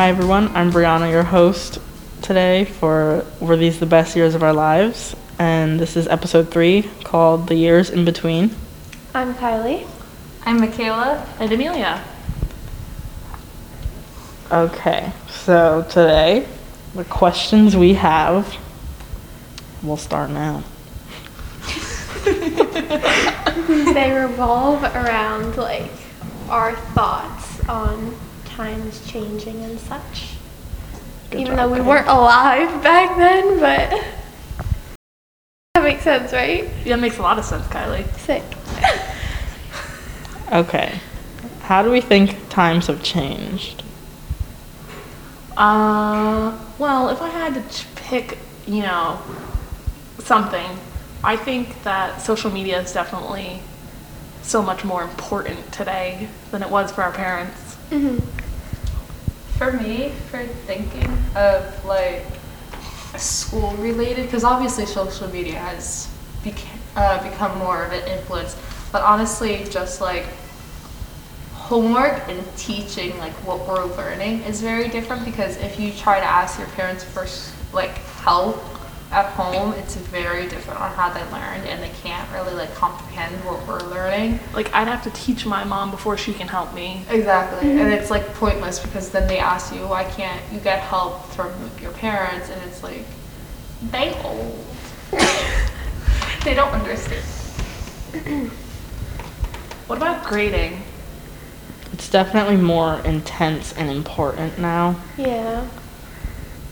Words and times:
Hi 0.00 0.08
everyone, 0.08 0.48
I'm 0.56 0.72
Brianna, 0.72 1.10
your 1.10 1.24
host 1.24 1.78
today 2.22 2.64
for 2.64 3.22
Were 3.38 3.58
These 3.58 3.80
the 3.80 3.84
Best 3.84 4.16
Years 4.16 4.34
of 4.34 4.42
Our 4.42 4.54
Lives? 4.54 5.14
And 5.38 5.78
this 5.78 5.94
is 5.94 6.08
episode 6.08 6.50
three 6.50 6.88
called 7.04 7.48
The 7.48 7.54
Years 7.54 7.90
in 7.90 8.06
Between. 8.06 8.56
I'm 9.12 9.34
Kylie. 9.34 9.86
I'm 10.46 10.58
Michaela. 10.58 11.28
And 11.38 11.52
Amelia. 11.52 12.02
Okay, 14.50 15.12
so 15.28 15.86
today, 15.90 16.48
the 16.94 17.04
questions 17.04 17.76
we 17.76 17.92
have, 17.92 18.56
we'll 19.82 19.98
start 19.98 20.30
now. 20.30 20.64
they 22.24 24.18
revolve 24.18 24.82
around 24.82 25.58
like 25.58 25.92
our 26.48 26.74
thoughts 26.74 27.68
on 27.68 28.16
times 28.64 29.10
changing 29.10 29.64
and 29.64 29.80
such. 29.80 30.34
Good 31.30 31.40
Even 31.40 31.56
job, 31.56 31.70
though 31.70 31.74
we 31.74 31.80
Kylie. 31.80 31.86
weren't 31.86 32.08
alive 32.08 32.82
back 32.82 33.16
then, 33.16 33.58
but 33.58 33.88
that 35.74 35.82
makes 35.82 36.02
sense, 36.02 36.30
right? 36.34 36.68
That 36.84 37.00
makes 37.00 37.16
a 37.16 37.22
lot 37.22 37.38
of 37.38 37.44
sense, 37.46 37.64
Kylie. 37.68 38.04
Sick. 38.18 38.42
Okay, 40.52 40.98
how 41.62 41.80
do 41.80 41.92
we 41.92 42.00
think 42.00 42.36
times 42.48 42.88
have 42.88 43.04
changed? 43.04 43.84
Uh, 45.56 46.58
well, 46.76 47.08
if 47.08 47.22
I 47.22 47.28
had 47.28 47.54
to 47.54 47.62
ch- 47.72 47.86
pick, 47.94 48.36
you 48.66 48.82
know, 48.82 49.20
something, 50.18 50.68
I 51.22 51.36
think 51.36 51.80
that 51.84 52.20
social 52.20 52.50
media 52.50 52.80
is 52.80 52.92
definitely 52.92 53.62
so 54.42 54.60
much 54.60 54.84
more 54.84 55.04
important 55.04 55.70
today 55.72 56.26
than 56.50 56.64
it 56.64 56.68
was 56.70 56.90
for 56.90 57.02
our 57.04 57.12
parents. 57.12 57.76
hmm 57.90 58.18
For 59.60 59.72
me, 59.72 60.08
for 60.30 60.42
thinking 60.46 61.12
of 61.36 61.84
like 61.84 62.24
school 63.18 63.72
related, 63.72 64.24
because 64.24 64.42
obviously 64.42 64.86
social 64.86 65.28
media 65.28 65.58
has 65.58 66.08
beca- 66.42 66.78
uh, 66.96 67.22
become 67.28 67.58
more 67.58 67.84
of 67.84 67.92
an 67.92 68.08
influence, 68.08 68.56
but 68.90 69.02
honestly, 69.02 69.64
just 69.68 70.00
like 70.00 70.24
homework 71.52 72.26
and 72.26 72.42
teaching, 72.56 73.18
like 73.18 73.34
what 73.44 73.68
we're 73.68 73.84
learning, 73.96 74.40
is 74.44 74.62
very 74.62 74.88
different 74.88 75.26
because 75.26 75.58
if 75.58 75.78
you 75.78 75.92
try 75.92 76.18
to 76.20 76.24
ask 76.24 76.58
your 76.58 76.68
parents 76.68 77.04
for 77.04 77.26
like 77.76 77.98
help 78.24 78.56
at 79.10 79.26
home, 79.32 79.72
it's 79.74 79.96
very 79.96 80.48
different 80.48 80.80
on 80.80 80.92
how 80.92 81.10
they 81.10 81.22
learn, 81.32 81.66
and 81.66 81.82
they 81.82 81.90
can't 82.02 82.30
really 82.32 82.54
like 82.54 82.72
comprehend 82.74 83.34
what 83.44 83.66
we're 83.66 83.80
learning. 83.88 84.38
Like, 84.54 84.72
I'd 84.72 84.88
have 84.88 85.02
to 85.04 85.10
teach 85.10 85.44
my 85.46 85.64
mom 85.64 85.90
before 85.90 86.16
she 86.16 86.32
can 86.32 86.46
help 86.48 86.72
me. 86.74 87.04
Exactly. 87.10 87.68
Mm-hmm. 87.68 87.78
And 87.80 87.92
it's 87.92 88.10
like 88.10 88.26
pointless 88.34 88.78
because 88.78 89.10
then 89.10 89.26
they 89.26 89.38
ask 89.38 89.74
you, 89.74 89.86
why 89.86 90.04
can't 90.04 90.40
you 90.52 90.60
get 90.60 90.80
help 90.80 91.24
from 91.26 91.52
your 91.80 91.92
parents? 91.92 92.50
And 92.50 92.62
it's 92.62 92.82
like, 92.82 93.04
they 93.90 94.14
old. 94.22 94.64
they 96.44 96.54
don't 96.54 96.72
understand. 96.72 97.24
What 99.90 99.96
about 99.96 100.24
grading? 100.24 100.80
It's 101.92 102.08
definitely 102.08 102.56
more 102.56 103.00
intense 103.00 103.72
and 103.72 103.90
important 103.90 104.56
now. 104.56 105.00
Yeah. 105.18 105.66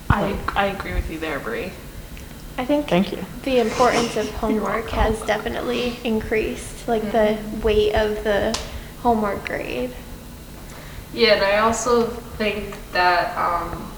I, 0.08 0.38
I 0.54 0.66
agree 0.66 0.94
with 0.94 1.10
you 1.10 1.18
there, 1.18 1.40
Brie. 1.40 1.72
I 2.58 2.64
think 2.64 2.88
Thank 2.88 3.12
you. 3.12 3.24
the 3.44 3.60
importance 3.60 4.16
of 4.16 4.28
homework 4.32 4.90
has 4.90 5.22
definitely 5.22 5.96
increased, 6.02 6.88
like 6.88 7.02
the 7.12 7.38
mm-hmm. 7.38 7.60
weight 7.60 7.94
of 7.94 8.24
the 8.24 8.58
homework 9.00 9.46
grade. 9.46 9.92
Yeah, 11.14 11.34
and 11.34 11.44
I 11.44 11.58
also 11.58 12.08
think 12.08 12.74
that 12.90 13.38
um, 13.38 13.92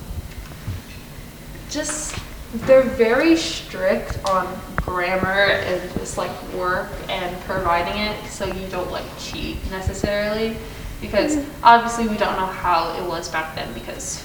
just 1.71 2.15
they're 2.53 2.83
very 2.83 3.35
strict 3.35 4.19
on 4.29 4.61
grammar 4.77 5.47
and 5.47 5.93
just 5.95 6.19
like 6.19 6.31
work 6.53 6.91
and 7.09 7.41
providing 7.43 8.03
it 8.03 8.27
so 8.29 8.45
you 8.45 8.67
don't 8.69 8.91
like 8.91 9.05
cheat 9.19 9.57
necessarily 9.71 10.57
because 11.01 11.37
mm-hmm. 11.37 11.65
obviously 11.65 12.09
we 12.09 12.17
don't 12.17 12.37
know 12.37 12.47
how 12.47 12.93
it 12.99 13.09
was 13.09 13.29
back 13.29 13.55
then 13.55 13.73
because 13.73 14.25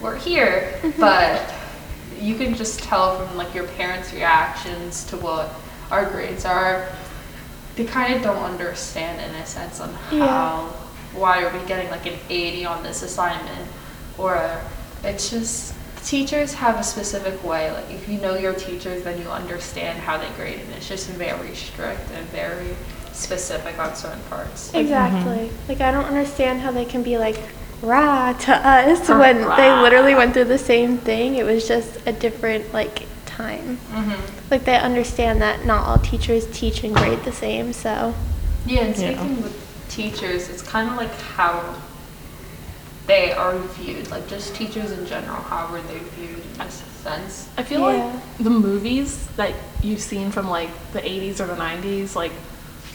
we're 0.00 0.16
here 0.16 0.78
mm-hmm. 0.82 1.00
but 1.00 1.52
you 2.20 2.34
can 2.36 2.54
just 2.54 2.80
tell 2.80 3.18
from 3.18 3.36
like 3.36 3.54
your 3.54 3.66
parents 3.68 4.12
reactions 4.12 5.04
to 5.04 5.16
what 5.16 5.50
our 5.90 6.10
grades 6.10 6.44
are. 6.44 6.88
They 7.76 7.84
kind 7.84 8.14
of 8.14 8.22
don't 8.22 8.42
understand 8.42 9.20
in 9.20 9.34
a 9.40 9.46
sense 9.46 9.80
on 9.80 9.90
Yeah. 10.12 10.26
how 10.26 10.60
why 11.14 11.44
are 11.44 11.56
we 11.56 11.64
getting 11.66 11.90
like 11.90 12.06
an 12.06 12.18
80 12.28 12.66
on 12.66 12.82
this 12.82 13.02
assignment? 13.02 13.68
Or 14.18 14.60
it's 15.04 15.30
just 15.30 15.74
teachers 16.04 16.52
have 16.52 16.78
a 16.78 16.82
specific 16.82 17.42
way 17.42 17.70
like 17.72 17.90
if 17.90 18.06
you 18.08 18.20
know 18.20 18.36
your 18.36 18.52
teachers 18.52 19.02
then 19.04 19.18
you 19.22 19.26
understand 19.30 19.98
how 19.98 20.18
they 20.18 20.28
grade 20.36 20.60
and 20.60 20.70
it's 20.74 20.86
just 20.86 21.08
very 21.08 21.54
strict 21.54 22.10
and 22.10 22.26
very 22.28 22.76
specific 23.12 23.78
on 23.78 23.94
certain 23.96 24.20
parts. 24.28 24.72
Exactly. 24.74 25.48
Mm-hmm. 25.48 25.68
Like 25.68 25.80
I 25.80 25.90
don't 25.90 26.04
understand 26.04 26.60
how 26.60 26.70
they 26.72 26.84
can 26.84 27.02
be 27.02 27.16
like 27.16 27.38
rah 27.84 28.32
to 28.32 28.52
us 28.54 29.08
when 29.08 29.38
they 29.56 29.70
literally 29.82 30.14
went 30.14 30.32
through 30.34 30.44
the 30.44 30.58
same 30.58 30.98
thing. 30.98 31.36
It 31.36 31.44
was 31.44 31.66
just 31.68 31.98
a 32.06 32.12
different 32.12 32.72
like 32.72 33.06
time. 33.26 33.78
mm-hmm. 33.90 34.50
Like 34.50 34.64
they 34.64 34.76
understand 34.76 35.42
that 35.42 35.64
not 35.64 35.86
all 35.86 35.98
teachers 35.98 36.46
teach 36.52 36.84
and 36.84 36.94
grade 36.94 37.22
the 37.24 37.32
same. 37.32 37.72
So 37.72 38.14
yeah 38.66 38.80
and 38.84 38.96
Yeah. 38.96 39.12
speaking 39.12 39.42
with 39.42 39.86
teachers 39.90 40.48
it's 40.48 40.62
kind 40.62 40.88
of 40.90 40.96
like 40.96 41.12
how 41.36 41.74
they 43.06 43.32
are 43.32 43.58
viewed 43.58 44.10
like 44.10 44.26
just 44.28 44.54
teachers 44.54 44.90
in 44.90 45.04
general 45.06 45.36
how 45.42 45.66
are 45.66 45.80
they 45.82 45.98
viewed 46.16 46.42
in 46.54 46.60
a 46.62 46.70
sense 46.70 47.48
I 47.58 47.62
feel 47.62 47.80
Yeah. 47.80 47.86
like 48.06 48.38
the 48.38 48.50
movies 48.50 49.26
that 49.36 49.52
you've 49.82 50.00
seen 50.00 50.30
from 50.30 50.48
like 50.48 50.70
the 50.94 51.00
80s 51.00 51.38
or 51.40 51.46
the 51.46 51.54
90s, 51.56 52.16
like 52.16 52.32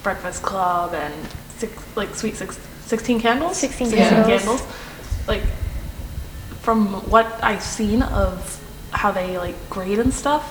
Breakfast 0.02 0.42
Club 0.42 0.94
and 0.96 1.14
six, 1.60 1.72
like 1.96 2.16
Sweet 2.16 2.36
Six, 2.36 2.58
16 2.90 3.20
Candles? 3.22 3.56
16 3.58 3.92
Candles. 3.92 4.64
Like, 5.28 5.44
from 6.62 6.88
what 7.12 7.28
I've 7.44 7.62
seen 7.62 8.02
of 8.02 8.60
how 8.92 9.12
they 9.12 9.38
like 9.38 9.56
grade 9.70 10.00
and 10.00 10.12
stuff, 10.12 10.44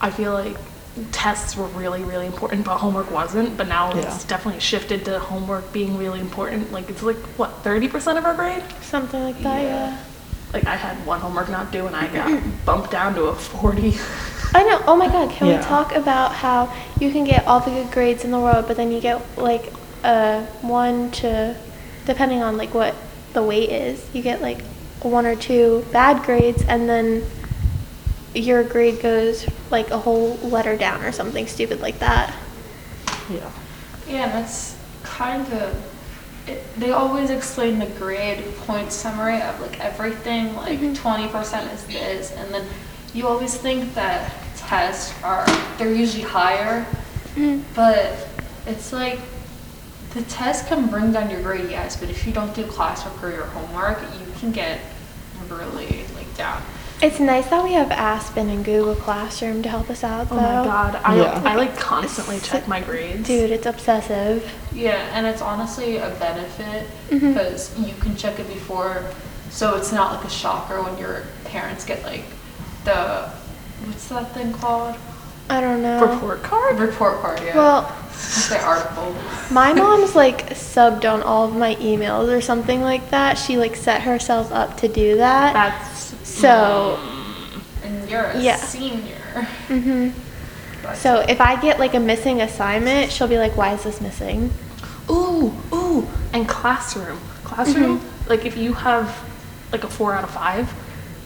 I 0.00 0.10
feel 0.10 0.32
like 0.32 0.56
tests 1.10 1.56
were 1.56 1.66
really, 1.68 2.04
really 2.04 2.26
important, 2.26 2.64
but 2.64 2.76
homework 2.78 3.10
wasn't. 3.10 3.56
But 3.56 3.66
now 3.66 3.92
Yeah. 3.92 4.02
it's 4.14 4.22
definitely 4.24 4.60
shifted 4.60 5.04
to 5.06 5.18
homework 5.18 5.72
being 5.72 5.98
really 5.98 6.20
important. 6.20 6.72
Like, 6.72 6.88
it's 6.88 7.02
like, 7.02 7.16
what, 7.36 7.64
30% 7.64 8.18
of 8.18 8.24
our 8.24 8.34
grade? 8.34 8.62
something 8.82 9.22
like 9.24 9.42
that. 9.42 9.62
Yeah. 9.62 9.96
Like, 10.52 10.66
I 10.66 10.76
had 10.76 11.04
one 11.06 11.18
homework 11.18 11.48
not 11.48 11.72
due 11.72 11.86
and 11.88 11.96
I 11.96 12.06
got 12.08 12.40
bumped 12.64 12.90
down 12.92 13.14
to 13.16 13.24
a 13.24 13.34
40. 13.34 13.94
I 14.54 14.62
know. 14.64 14.80
Oh 14.86 14.94
my 14.94 15.08
God. 15.08 15.30
Can 15.30 15.48
Yeah. 15.48 15.56
we 15.56 15.62
talk 15.64 15.94
about 15.96 16.32
how 16.34 16.72
you 17.00 17.10
can 17.10 17.24
get 17.24 17.46
all 17.48 17.58
the 17.60 17.70
good 17.70 17.90
grades 17.90 18.22
in 18.22 18.30
the 18.30 18.38
world, 18.38 18.66
but 18.68 18.76
then 18.76 18.92
you 18.92 19.00
get 19.00 19.20
like 19.38 19.72
a 20.04 20.44
one 20.60 21.10
to, 21.12 21.56
depending 22.06 22.42
on 22.42 22.56
like 22.56 22.74
what 22.74 22.94
the 23.32 23.42
weight 23.42 23.70
is, 23.70 24.04
you 24.14 24.22
get 24.22 24.42
like 24.42 24.62
one 25.02 25.26
or 25.26 25.36
two 25.36 25.84
bad 25.92 26.24
grades, 26.24 26.62
and 26.62 26.88
then 26.88 27.24
your 28.34 28.64
grade 28.64 29.00
goes 29.02 29.46
like 29.70 29.90
a 29.90 29.98
whole 29.98 30.36
letter 30.38 30.76
down 30.76 31.02
or 31.02 31.12
something 31.12 31.46
stupid 31.46 31.80
like 31.80 31.98
that. 31.98 32.34
Yeah. 33.30 33.50
Yeah, 34.08 34.24
and 34.24 34.32
that's 34.32 34.76
kind 35.02 35.46
of. 35.52 35.88
It, 36.48 36.64
they 36.76 36.90
always 36.90 37.30
explain 37.30 37.78
the 37.78 37.86
grade 37.86 38.42
point 38.58 38.90
summary 38.90 39.40
of 39.40 39.60
like 39.60 39.78
everything, 39.78 40.56
like 40.56 40.80
mm-hmm. 40.80 40.94
20% 40.94 41.72
is 41.72 41.86
this, 41.86 42.32
and 42.32 42.52
then 42.52 42.66
you 43.14 43.28
always 43.28 43.56
think 43.56 43.94
that 43.94 44.32
tests 44.56 45.14
are, 45.22 45.46
they're 45.78 45.94
usually 45.94 46.24
higher, 46.24 46.84
mm-hmm. 47.36 47.62
but 47.76 48.28
it's 48.66 48.92
like 48.92 49.20
the 50.14 50.22
test 50.22 50.66
can 50.66 50.88
bring 50.88 51.12
down 51.12 51.30
your 51.30 51.42
grade, 51.42 51.70
yes, 51.70 51.96
but 51.96 52.10
if 52.10 52.26
you 52.26 52.32
don't 52.32 52.54
do 52.54 52.64
classwork 52.64 53.22
or 53.22 53.30
your 53.30 53.46
homework, 53.46 54.00
you 54.18 54.32
can 54.38 54.52
get 54.52 54.80
really 55.48 56.04
like 56.14 56.34
down. 56.36 56.62
It's 57.02 57.18
nice 57.18 57.48
that 57.48 57.64
we 57.64 57.72
have 57.72 57.90
Aspen 57.90 58.48
and 58.48 58.64
Google 58.64 58.94
Classroom 58.94 59.62
to 59.64 59.68
help 59.68 59.90
us 59.90 60.04
out, 60.04 60.28
though. 60.28 60.36
Oh 60.36 60.40
my 60.40 60.64
god, 60.64 61.00
I, 61.04 61.16
Yeah. 61.16 61.42
I 61.44 61.56
like 61.56 61.76
constantly 61.76 62.38
check 62.38 62.68
my 62.68 62.80
grades. 62.80 63.26
Dude, 63.26 63.50
it's 63.50 63.66
obsessive. 63.66 64.48
Yeah, 64.72 65.08
and 65.12 65.26
it's 65.26 65.42
honestly 65.42 65.96
a 65.96 66.10
benefit 66.20 66.86
mm-hmm. 67.10 67.28
because 67.28 67.76
you 67.78 67.94
can 67.96 68.16
check 68.16 68.38
it 68.38 68.46
before, 68.46 69.04
so 69.50 69.76
it's 69.76 69.92
not 69.92 70.14
like 70.14 70.24
a 70.24 70.30
shocker 70.30 70.80
when 70.82 70.96
your 70.96 71.24
parents 71.44 71.84
get 71.84 72.04
like 72.04 72.24
the 72.84 73.28
what's 73.84 74.08
that 74.08 74.32
thing 74.32 74.52
called? 74.52 74.94
I 75.50 75.60
don't 75.60 75.82
know. 75.82 76.06
Report 76.06 76.42
card? 76.42 76.78
Report 76.78 77.20
card, 77.20 77.40
yeah. 77.40 77.56
Well, 77.56 78.01
the 78.48 78.60
article. 78.62 79.14
My 79.50 79.72
mom's 79.72 80.14
like 80.14 80.50
subbed 80.50 81.04
on 81.10 81.22
all 81.22 81.44
of 81.48 81.56
my 81.56 81.74
emails 81.76 82.28
or 82.28 82.40
something 82.40 82.80
like 82.82 83.10
that. 83.10 83.34
She 83.38 83.56
like 83.56 83.76
set 83.76 84.02
herself 84.02 84.50
up 84.52 84.76
to 84.78 84.88
do 84.88 85.16
that. 85.16 85.52
That's 85.52 86.14
So, 86.28 86.98
And 87.84 88.08
you're 88.08 88.24
a 88.24 88.40
Yeah. 88.40 88.56
senior. 88.56 89.46
hmm 89.68 90.10
so 90.94 91.20
if 91.28 91.40
I 91.40 91.60
get 91.60 91.78
like 91.78 91.94
a 91.94 92.00
missing 92.00 92.40
assignment, 92.40 93.12
she'll 93.12 93.28
be 93.28 93.38
like, 93.38 93.56
"Why 93.56 93.72
is 93.74 93.84
this 93.84 94.00
missing?" 94.00 94.50
ooh, 95.08 95.52
ooh, 95.72 96.08
and 96.32 96.48
classroom. 96.48 97.20
Classroom, 97.44 98.00
like 98.28 98.44
if 98.46 98.56
you 98.56 98.72
have 98.72 99.16
like 99.70 99.84
a 99.84 99.88
four 99.88 100.14
out 100.14 100.24
of 100.24 100.30
5 100.30 100.72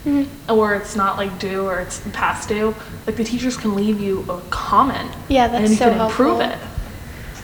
Mm-hmm. 0.05 0.53
or 0.53 0.75
it's 0.77 0.95
not 0.95 1.17
like 1.17 1.37
due 1.41 1.65
or 1.67 1.81
it's 1.81 2.01
past 2.13 2.49
due, 2.49 2.75
like 3.09 3.17
the 3.17 3.25
teachers 3.25 3.57
can 3.57 3.75
leave 3.75 3.99
you 4.01 4.25
a 4.29 4.41
comment. 4.51 5.11
Yeah, 5.29 5.49
that's 5.49 5.63
and 5.63 5.71
you 5.71 5.77
so 5.77 5.91
can 5.91 6.01
improve 6.01 6.39
helpful. 6.41 6.69
it. 6.69 6.76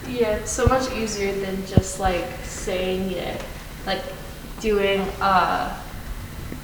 Yeah, 0.08 0.36
it's 0.36 0.50
so 0.50 0.66
much 0.66 0.90
easier 0.92 1.32
than 1.32 1.64
just 1.66 2.00
like 2.00 2.24
saying 2.44 3.12
it, 3.12 3.42
like 3.86 4.02
doing 4.60 5.00
uh, 5.20 5.78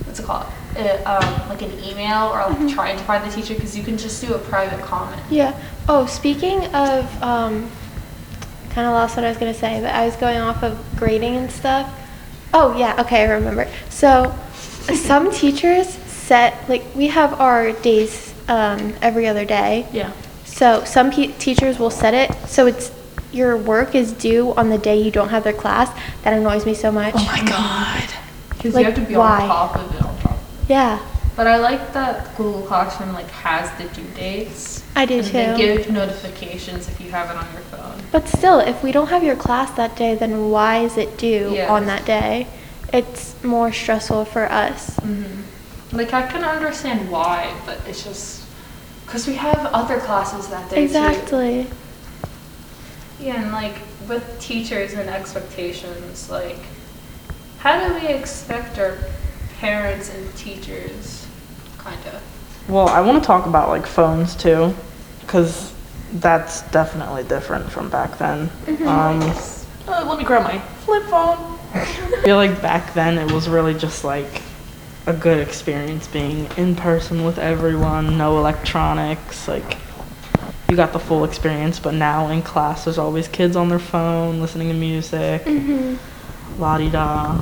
what's 0.05 0.21
it 0.21 0.27
called? 0.27 0.47
Uh, 0.77 0.99
um, 1.07 1.49
like 1.49 1.63
an 1.63 1.73
email 1.83 2.29
or 2.29 2.49
like 2.51 2.73
trying 2.73 2.97
to 2.97 3.05
find 3.05 3.29
the 3.29 3.35
teacher 3.35 3.55
because 3.55 3.77
you 3.77 3.83
can 3.83 3.97
just 3.97 4.25
do 4.25 4.35
a 4.35 4.39
private 4.39 4.81
comment. 4.85 5.21
Yeah. 5.31 5.59
Oh, 5.89 6.07
speaking 6.07 6.67
of, 6.75 7.23
um, 7.23 7.71
kind 8.71 8.87
of 8.87 8.93
lost 8.93 9.17
what 9.17 9.25
I 9.25 9.29
was 9.29 9.39
gonna 9.39 9.55
say, 9.55 9.81
but 9.81 9.95
I 9.95 10.07
was 10.07 10.17
going 10.17 10.39
off 10.39 10.63
of 10.63 10.79
grading 10.97 11.37
and 11.37 11.51
stuff. 11.51 11.93
Oh 12.55 12.77
yeah, 12.77 13.01
okay, 13.01 13.25
I 13.25 13.33
remember. 13.33 13.69
So, 13.89 14.35
some 14.95 15.31
teachers 15.31 15.89
set 15.89 16.69
like 16.69 16.85
we 16.95 17.09
have 17.09 17.41
our 17.41 17.73
days 17.73 18.35
um, 18.49 18.95
every 19.03 19.27
other 19.27 19.45
day. 19.45 19.87
Yeah. 19.93 20.13
So 20.45 20.85
some 20.85 21.11
pe- 21.11 21.33
teachers 21.39 21.79
will 21.79 21.91
set 21.91 22.15
it 22.15 22.35
so 22.49 22.67
it's 22.67 22.91
your 23.33 23.57
work 23.57 23.95
is 23.95 24.13
due 24.13 24.55
on 24.55 24.71
the 24.71 24.79
day 24.79 25.01
you 25.01 25.11
don't 25.11 25.29
have 25.29 25.45
their 25.45 25.53
class. 25.53 25.91
That 26.23 26.33
annoys 26.33 26.65
me 26.67 26.75
so 26.75 26.91
much. 26.91 27.15
Oh 27.17 27.25
my 27.25 27.45
god. 27.45 28.09
Because 28.51 28.75
Like, 28.75 28.87
you 28.87 28.93
have 28.93 29.01
to 29.01 29.07
be 29.07 29.17
why? 29.17 29.43
on 29.43 29.49
top 29.49 29.77
of 29.77 29.95
it. 29.95 30.03
On 30.03 30.19
top. 30.19 30.33
Of 30.33 30.39
it. 30.39 30.71
Yeah, 30.71 30.99
But 31.37 31.47
I 31.47 31.57
like 31.59 31.93
that 31.93 32.37
Google 32.37 32.63
Classroom 32.63 33.13
like 33.13 33.31
has 33.31 33.71
the 33.79 33.85
due 33.95 34.09
dates. 34.17 34.83
I 34.97 35.07
do 35.07 35.19
and 35.21 35.25
They 35.25 35.57
give 35.57 35.91
notifications 35.91 36.89
if 36.89 37.01
you 37.01 37.11
have 37.13 37.31
it 37.31 37.37
on 37.37 37.47
your 37.53 37.63
phone. 37.63 38.03
But 38.11 38.27
still, 38.29 38.59
if 38.59 38.83
we 38.83 38.91
don't 38.91 39.09
have 39.09 39.23
your 39.23 39.37
class 39.37 39.71
that 39.73 39.95
day, 39.97 40.17
then 40.17 40.51
why 40.51 40.79
is 40.79 40.97
it 40.97 41.17
due 41.17 41.53
Yeah. 41.55 41.73
on 41.73 41.87
that 41.87 42.05
day? 42.05 42.49
It's 42.93 43.35
more 43.45 43.73
stressful 43.73 44.25
for 44.25 44.51
us. 44.51 44.97
Mm-hmm. 44.97 45.97
Like 45.97 46.13
I 46.13 46.27
can 46.27 46.43
understand 46.43 47.11
why, 47.11 47.55
but 47.65 47.79
it's 47.87 48.03
just 48.05 48.45
because 49.07 49.27
we 49.27 49.35
have 49.37 49.59
other 49.73 49.99
classes 50.01 50.49
that 50.49 50.69
day 50.69 50.87
too. 50.89 51.67
Exactly. 53.19 53.27
Yeah, 53.27 53.43
and 53.43 53.53
like 53.53 53.77
with 54.09 54.41
teachers 54.41 54.95
and 54.95 55.09
expectations, 55.09 56.31
like 56.31 56.59
how 57.59 57.87
do 57.89 57.95
we 57.95 58.07
expect 58.13 58.79
our 58.79 58.99
parents 59.59 60.15
and 60.15 60.35
teachers, 60.37 61.27
kind 61.79 61.99
of? 62.07 62.23
Well, 62.69 62.89
I 62.89 63.01
want 63.01 63.23
to 63.23 63.27
talk 63.27 63.47
about 63.47 63.69
like 63.69 63.87
phones 63.87 64.37
too, 64.37 64.75
because 65.21 65.73
that's 66.15 66.63
definitely 66.71 67.25
different 67.25 67.71
from 67.71 67.91
back 67.91 68.19
then. 68.19 68.51
Um, 68.87 69.21
Uh, 69.89 70.05
let 70.07 70.19
me 70.19 70.25
grab 70.25 70.43
my 70.45 70.59
flip 70.85 71.03
phone. 71.05 71.59
I 71.75 71.85
feel 72.25 72.37
like 72.37 72.61
back 72.63 72.93
then 72.95 73.19
it 73.19 73.33
was 73.33 73.49
really 73.49 73.75
just 73.75 74.05
like 74.05 74.43
a 75.07 75.13
good 75.13 75.39
experience 75.39 76.07
being 76.07 76.47
in 76.59 76.77
person 76.77 77.25
with 77.25 77.39
everyone, 77.39 78.19
no 78.19 78.39
electronics, 78.39 79.49
like 79.49 79.79
you 80.71 80.77
got 80.77 80.93
the 80.93 80.99
full 80.99 81.25
experience, 81.25 81.79
but 81.81 81.95
now 81.95 82.29
in 82.29 82.43
class 82.43 82.85
there's 82.85 82.99
always 82.99 83.27
kids 83.27 83.57
on 83.57 83.71
their 83.71 83.79
phone 83.79 84.39
listening 84.41 84.69
to 84.69 84.75
music, 84.75 85.43
Mm-hmm. 85.45 86.61
la 86.61 86.77
di 86.77 86.91
da. 86.91 87.41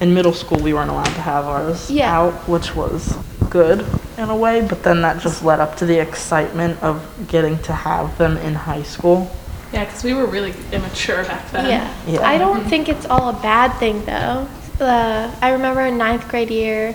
In 0.00 0.14
middle 0.14 0.32
school 0.32 0.58
we 0.60 0.72
weren't 0.72 0.90
allowed 0.90 1.12
to 1.16 1.20
have 1.20 1.46
ours 1.46 1.90
Yeah. 1.90 2.16
out, 2.16 2.32
which 2.48 2.76
was 2.76 3.16
good 3.50 3.84
in 4.16 4.30
a 4.30 4.36
way, 4.36 4.64
but 4.66 4.84
then 4.84 5.02
that 5.02 5.20
just 5.20 5.42
led 5.44 5.58
up 5.58 5.76
to 5.78 5.84
the 5.86 5.98
excitement 5.98 6.80
of 6.80 7.02
getting 7.26 7.58
to 7.64 7.72
have 7.72 8.16
them 8.18 8.36
in 8.38 8.54
high 8.54 8.84
school. 8.84 9.28
Yeah, 9.72 9.84
because 9.84 10.04
we 10.04 10.14
were 10.14 10.26
really 10.26 10.54
immature 10.72 11.24
back 11.24 11.50
then. 11.50 11.66
Yeah. 11.66 11.94
Yeah. 12.06 12.20
I 12.28 12.38
don't 12.38 12.64
think 12.66 12.88
it's 12.88 13.06
all 13.06 13.30
a 13.30 13.42
bad 13.42 13.72
thing 13.78 14.04
though. 14.04 14.46
Uh, 14.80 15.30
I 15.42 15.50
remember 15.50 15.80
in 15.82 15.98
ninth 15.98 16.28
grade 16.28 16.50
year, 16.50 16.94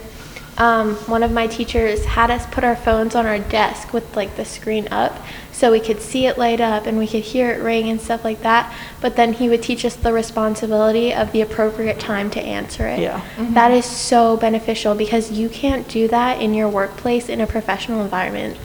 um, 0.58 0.96
one 1.08 1.24
of 1.24 1.32
my 1.32 1.48
teachers 1.48 2.06
had 2.06 2.32
us 2.32 2.46
put 2.48 2.64
our 2.64 2.76
phones 2.76 3.14
on 3.14 3.26
our 3.26 3.40
desk 3.40 3.92
with 3.92 4.16
like 4.16 4.38
the 4.38 4.46
screen 4.46 4.88
up 4.90 5.18
so 5.52 5.72
we 5.72 5.80
could 5.80 6.02
see 6.02 6.26
it 6.26 6.38
light 6.38 6.62
up 6.62 6.86
and 6.86 6.98
we 6.98 7.08
could 7.08 7.24
hear 7.24 7.52
it 7.52 7.62
ring 7.62 7.90
and 7.90 8.00
stuff 8.00 8.24
like 8.24 8.42
that. 8.42 8.74
But 9.02 9.16
then 9.16 9.34
he 9.34 9.50
would 9.50 9.64
teach 9.64 9.86
us 9.86 9.96
the 9.96 10.14
responsibility 10.14 11.14
of 11.14 11.32
the 11.32 11.42
appropriate 11.42 12.00
time 12.00 12.30
to 12.32 12.42
answer 12.42 12.88
it. 12.88 13.00
Yeah. 13.00 13.22
Mm-hmm. 13.36 13.54
That 13.54 13.72
is 13.72 13.86
so 13.86 14.38
beneficial 14.38 14.96
because 14.96 15.32
you 15.32 15.50
can't 15.50 15.88
do 15.88 16.08
that 16.10 16.42
in 16.42 16.54
your 16.54 16.70
workplace 16.70 17.30
in 17.30 17.42
a 17.42 17.48
professional 17.48 18.02
environment 18.02 18.58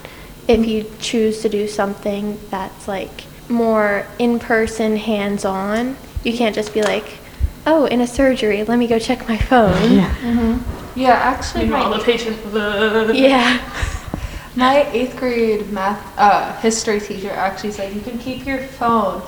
if 0.49 0.61
mm-hmm. 0.61 0.69
you 0.69 0.93
choose 1.01 1.43
to 1.43 1.49
do 1.49 1.69
something 1.69 2.41
that's 2.51 2.89
like 2.89 3.25
more 3.49 4.07
in 4.19 4.39
person, 4.39 4.97
hands 4.97 5.45
on. 5.45 5.97
You 6.25 6.37
can't 6.37 6.55
just 6.55 6.75
be 6.75 6.83
like, 6.83 7.19
oh, 7.67 7.87
in 7.87 8.01
a 8.01 8.07
surgery, 8.07 8.65
let 8.65 8.79
me 8.79 8.87
go 8.87 8.99
check 8.99 9.29
my 9.29 9.37
phone. 9.37 9.93
Yeah. 9.93 10.15
Mm-hmm. 10.17 10.80
Yeah, 10.95 11.13
actually, 11.13 11.65
Meanwhile, 11.65 11.91
my, 11.91 11.99
the 11.99 12.05
patient. 12.05 12.37
Yeah. 13.15 13.61
my 14.57 14.91
eighth 14.93 15.17
grade 15.17 15.71
math 15.73 16.01
uh, 16.19 16.57
history 16.61 17.01
teacher 17.01 17.31
actually 17.31 17.73
said 17.73 17.95
you 17.95 18.01
can 18.01 18.19
keep 18.19 18.45
your 18.47 18.59
phone, 18.59 19.23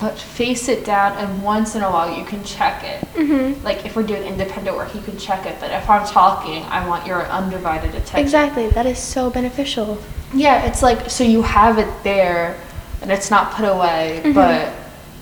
but 0.00 0.18
face 0.18 0.68
it 0.68 0.84
down, 0.84 1.16
and 1.18 1.42
once 1.42 1.74
in 1.74 1.82
a 1.82 1.90
while 1.90 2.16
you 2.18 2.24
can 2.24 2.42
check 2.44 2.82
it. 2.84 3.00
Mhm. 3.14 3.62
Like 3.62 3.86
if 3.86 3.96
we're 3.96 4.02
doing 4.02 4.24
independent 4.24 4.76
work, 4.76 4.94
you 4.94 5.00
can 5.00 5.16
check 5.18 5.46
it. 5.46 5.56
But 5.60 5.70
if 5.70 5.88
I'm 5.88 6.06
talking, 6.06 6.62
I 6.64 6.86
want 6.86 7.06
your 7.06 7.26
undivided 7.26 7.90
attention. 7.94 8.20
Exactly. 8.20 8.68
That 8.68 8.86
is 8.86 8.98
so 8.98 9.30
beneficial. 9.30 9.98
Yeah, 10.34 10.64
it's 10.66 10.82
like 10.82 11.08
so 11.08 11.24
you 11.24 11.42
have 11.42 11.78
it 11.78 11.88
there, 12.02 12.60
and 13.00 13.10
it's 13.12 13.30
not 13.30 13.52
put 13.52 13.64
away, 13.66 14.20
Mhm. 14.24 14.34
but 14.34 14.72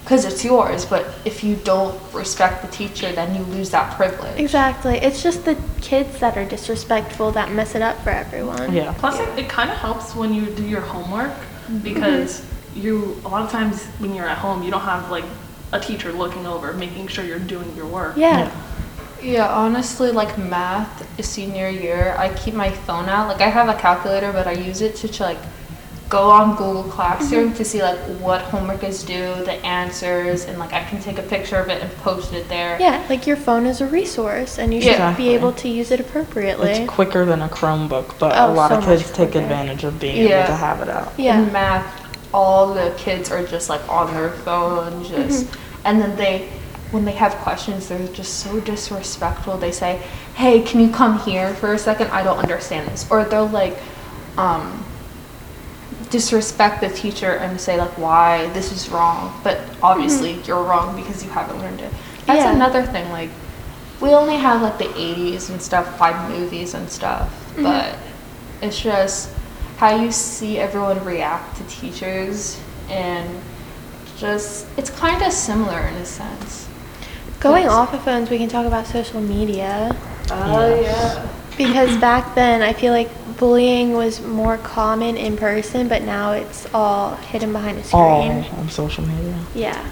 because 0.04 0.26
it's 0.26 0.44
yours. 0.44 0.84
But 0.84 1.06
if 1.24 1.42
you 1.42 1.56
don't 1.56 1.98
respect 2.12 2.62
the 2.62 2.68
teacher, 2.68 3.10
then 3.12 3.34
you 3.34 3.42
lose 3.44 3.70
that 3.70 3.94
privilege. 3.96 4.38
Exactly. 4.38 4.98
It's 4.98 5.22
just 5.22 5.44
the 5.44 5.56
kids 5.80 6.20
that 6.20 6.36
are 6.36 6.44
disrespectful 6.44 7.30
that 7.32 7.50
mess 7.50 7.74
it 7.74 7.82
up 7.82 7.98
for 8.02 8.10
everyone. 8.10 8.72
Yeah. 8.72 8.94
Plus, 8.98 9.18
it, 9.18 9.38
it 9.38 9.48
kind 9.48 9.70
of 9.70 9.76
helps 9.76 10.14
when 10.14 10.34
you 10.34 10.46
do 10.46 10.64
your 10.64 10.82
homework 10.82 11.32
mm-hmm. 11.32 11.78
because 11.78 12.44
you 12.74 13.20
a 13.24 13.28
lot 13.28 13.42
of 13.42 13.50
times 13.50 13.86
when 13.98 14.14
you're 14.14 14.28
at 14.28 14.38
home, 14.38 14.62
you 14.62 14.70
don't 14.70 14.82
have 14.82 15.10
like 15.10 15.24
a 15.72 15.80
teacher 15.80 16.12
looking 16.12 16.46
over, 16.46 16.72
making 16.74 17.06
sure 17.08 17.24
you're 17.24 17.38
doing 17.38 17.74
your 17.74 17.86
work. 17.86 18.16
Yeah. 18.16 18.54
Yeah, 19.22 19.48
honestly, 19.48 20.12
like 20.12 20.36
math 20.36 21.18
is 21.18 21.26
senior 21.26 21.70
year. 21.70 22.14
I 22.18 22.34
keep 22.34 22.52
my 22.52 22.68
phone 22.70 23.08
out. 23.08 23.26
Like 23.28 23.40
I 23.40 23.48
have 23.48 23.70
a 23.70 23.80
calculator, 23.80 24.32
but 24.32 24.46
I 24.46 24.52
use 24.52 24.82
it 24.82 24.96
to, 24.96 25.08
to 25.08 25.22
like 25.22 25.38
go 26.08 26.30
on 26.30 26.54
Google 26.56 26.84
Classroom 26.84 27.54
to 27.54 27.64
see 27.64 27.82
like 27.82 27.98
what 28.20 28.42
homework 28.42 28.84
is 28.84 29.02
due, 29.02 29.34
the 29.44 29.54
answers, 29.64 30.44
and 30.44 30.58
like 30.58 30.72
I 30.72 30.84
can 30.84 31.00
take 31.00 31.18
a 31.18 31.22
picture 31.22 31.56
of 31.56 31.68
it 31.68 31.82
and 31.82 31.90
post 31.98 32.32
it 32.32 32.48
there. 32.48 32.78
Yeah, 32.78 33.04
like 33.08 33.26
your 33.26 33.36
phone 33.36 33.66
is 33.66 33.80
a 33.80 33.86
resource 33.86 34.58
and 34.58 34.72
you 34.74 34.80
should 34.80 34.92
Exactly. 34.92 35.24
be 35.28 35.34
able 35.34 35.52
to 35.52 35.68
use 35.68 35.90
it 35.90 36.00
appropriately. 36.00 36.70
It's 36.70 36.90
quicker 36.90 37.24
than 37.24 37.42
a 37.42 37.48
Chromebook, 37.48 38.14
but 38.18 38.32
a 38.32 38.44
Oh, 38.46 38.52
lot 38.52 38.70
so 38.70 38.78
of 38.78 38.84
kids 38.84 39.04
take 39.10 39.30
quicker. 39.32 39.40
advantage 39.40 39.84
of 39.84 39.98
being 39.98 40.28
Yeah. 40.28 40.38
able 40.40 40.46
to 40.48 40.56
have 40.56 40.80
it 40.82 40.88
out. 40.88 41.12
Yeah. 41.16 41.38
In 41.38 41.52
math, 41.52 41.86
all 42.32 42.74
the 42.74 42.92
kids 42.98 43.30
are 43.30 43.42
just 43.42 43.68
like 43.70 43.80
on 43.88 44.12
their 44.14 44.30
phone, 44.30 45.04
just, 45.04 45.46
and 45.84 46.00
then 46.00 46.16
they, 46.16 46.48
when 46.90 47.04
they 47.04 47.12
have 47.12 47.34
questions, 47.36 47.88
they're 47.88 48.06
just 48.08 48.40
so 48.40 48.60
disrespectful. 48.60 49.56
They 49.56 49.72
say, 49.72 50.00
"Hey, 50.34 50.60
can 50.60 50.80
you 50.80 50.90
come 50.90 51.18
here 51.20 51.54
for 51.54 51.72
a 51.72 51.78
second? 51.78 52.10
I 52.10 52.22
don't 52.22 52.38
understand 52.38 52.88
this," 52.88 53.06
or 53.10 53.24
they'll 53.24 53.46
like, 53.48 53.76
um, 54.36 54.84
disrespect 56.14 56.80
the 56.80 56.88
teacher 56.88 57.32
and 57.42 57.60
say 57.60 57.76
like, 57.76 57.98
"Why 57.98 58.46
this 58.56 58.70
is 58.70 58.88
wrong?" 58.88 59.20
But 59.42 59.58
obviously, 59.82 60.34
mm-hmm. 60.34 60.46
you're 60.46 60.62
wrong 60.62 60.94
because 60.94 61.24
you 61.24 61.30
haven't 61.30 61.58
learned 61.58 61.80
it. 61.80 61.92
That's 62.26 62.44
Yeah. 62.44 62.54
another 62.54 62.84
thing. 62.84 63.10
Like, 63.10 63.30
we 64.00 64.10
only 64.10 64.36
have 64.36 64.62
like 64.62 64.78
the 64.78 64.92
80s 64.96 65.50
and 65.50 65.60
stuff, 65.60 65.98
by 65.98 66.10
movies 66.28 66.74
and 66.74 66.88
stuff, 66.88 67.28
mm-hmm. 67.28 67.64
but 67.64 67.98
it's 68.62 68.78
just 68.80 69.30
how 69.78 69.96
you 69.96 70.12
see 70.12 70.58
everyone 70.60 71.04
react 71.04 71.56
to 71.56 71.64
teachers 71.64 72.60
and 72.88 73.28
just 74.16 74.66
it's 74.76 74.90
kind 74.90 75.20
of 75.20 75.32
similar 75.32 75.80
in 75.90 75.94
a 75.94 76.06
sense. 76.06 76.68
Going 77.40 77.66
off 77.68 77.92
of 77.92 78.02
phones, 78.04 78.30
we 78.30 78.38
can 78.38 78.48
talk 78.48 78.66
about 78.66 78.86
social 78.86 79.20
media. 79.20 79.90
Oh 80.30 80.80
yeah. 80.80 81.28
Because 81.58 81.96
back 81.98 82.34
then, 82.36 82.62
I 82.62 82.72
feel 82.72 82.92
like 82.92 83.10
bullying 83.48 83.92
was 83.92 84.22
more 84.22 84.56
common 84.56 85.18
in 85.18 85.36
person, 85.36 85.86
but 85.86 86.00
now 86.00 86.32
it's 86.32 86.66
all 86.72 87.14
hidden 87.16 87.52
behind 87.52 87.76
a 87.76 87.82
All 87.94 88.22
screen. 88.22 88.58
on 88.58 88.70
social 88.70 89.04
media. 89.06 89.38
Yeah. 89.54 89.86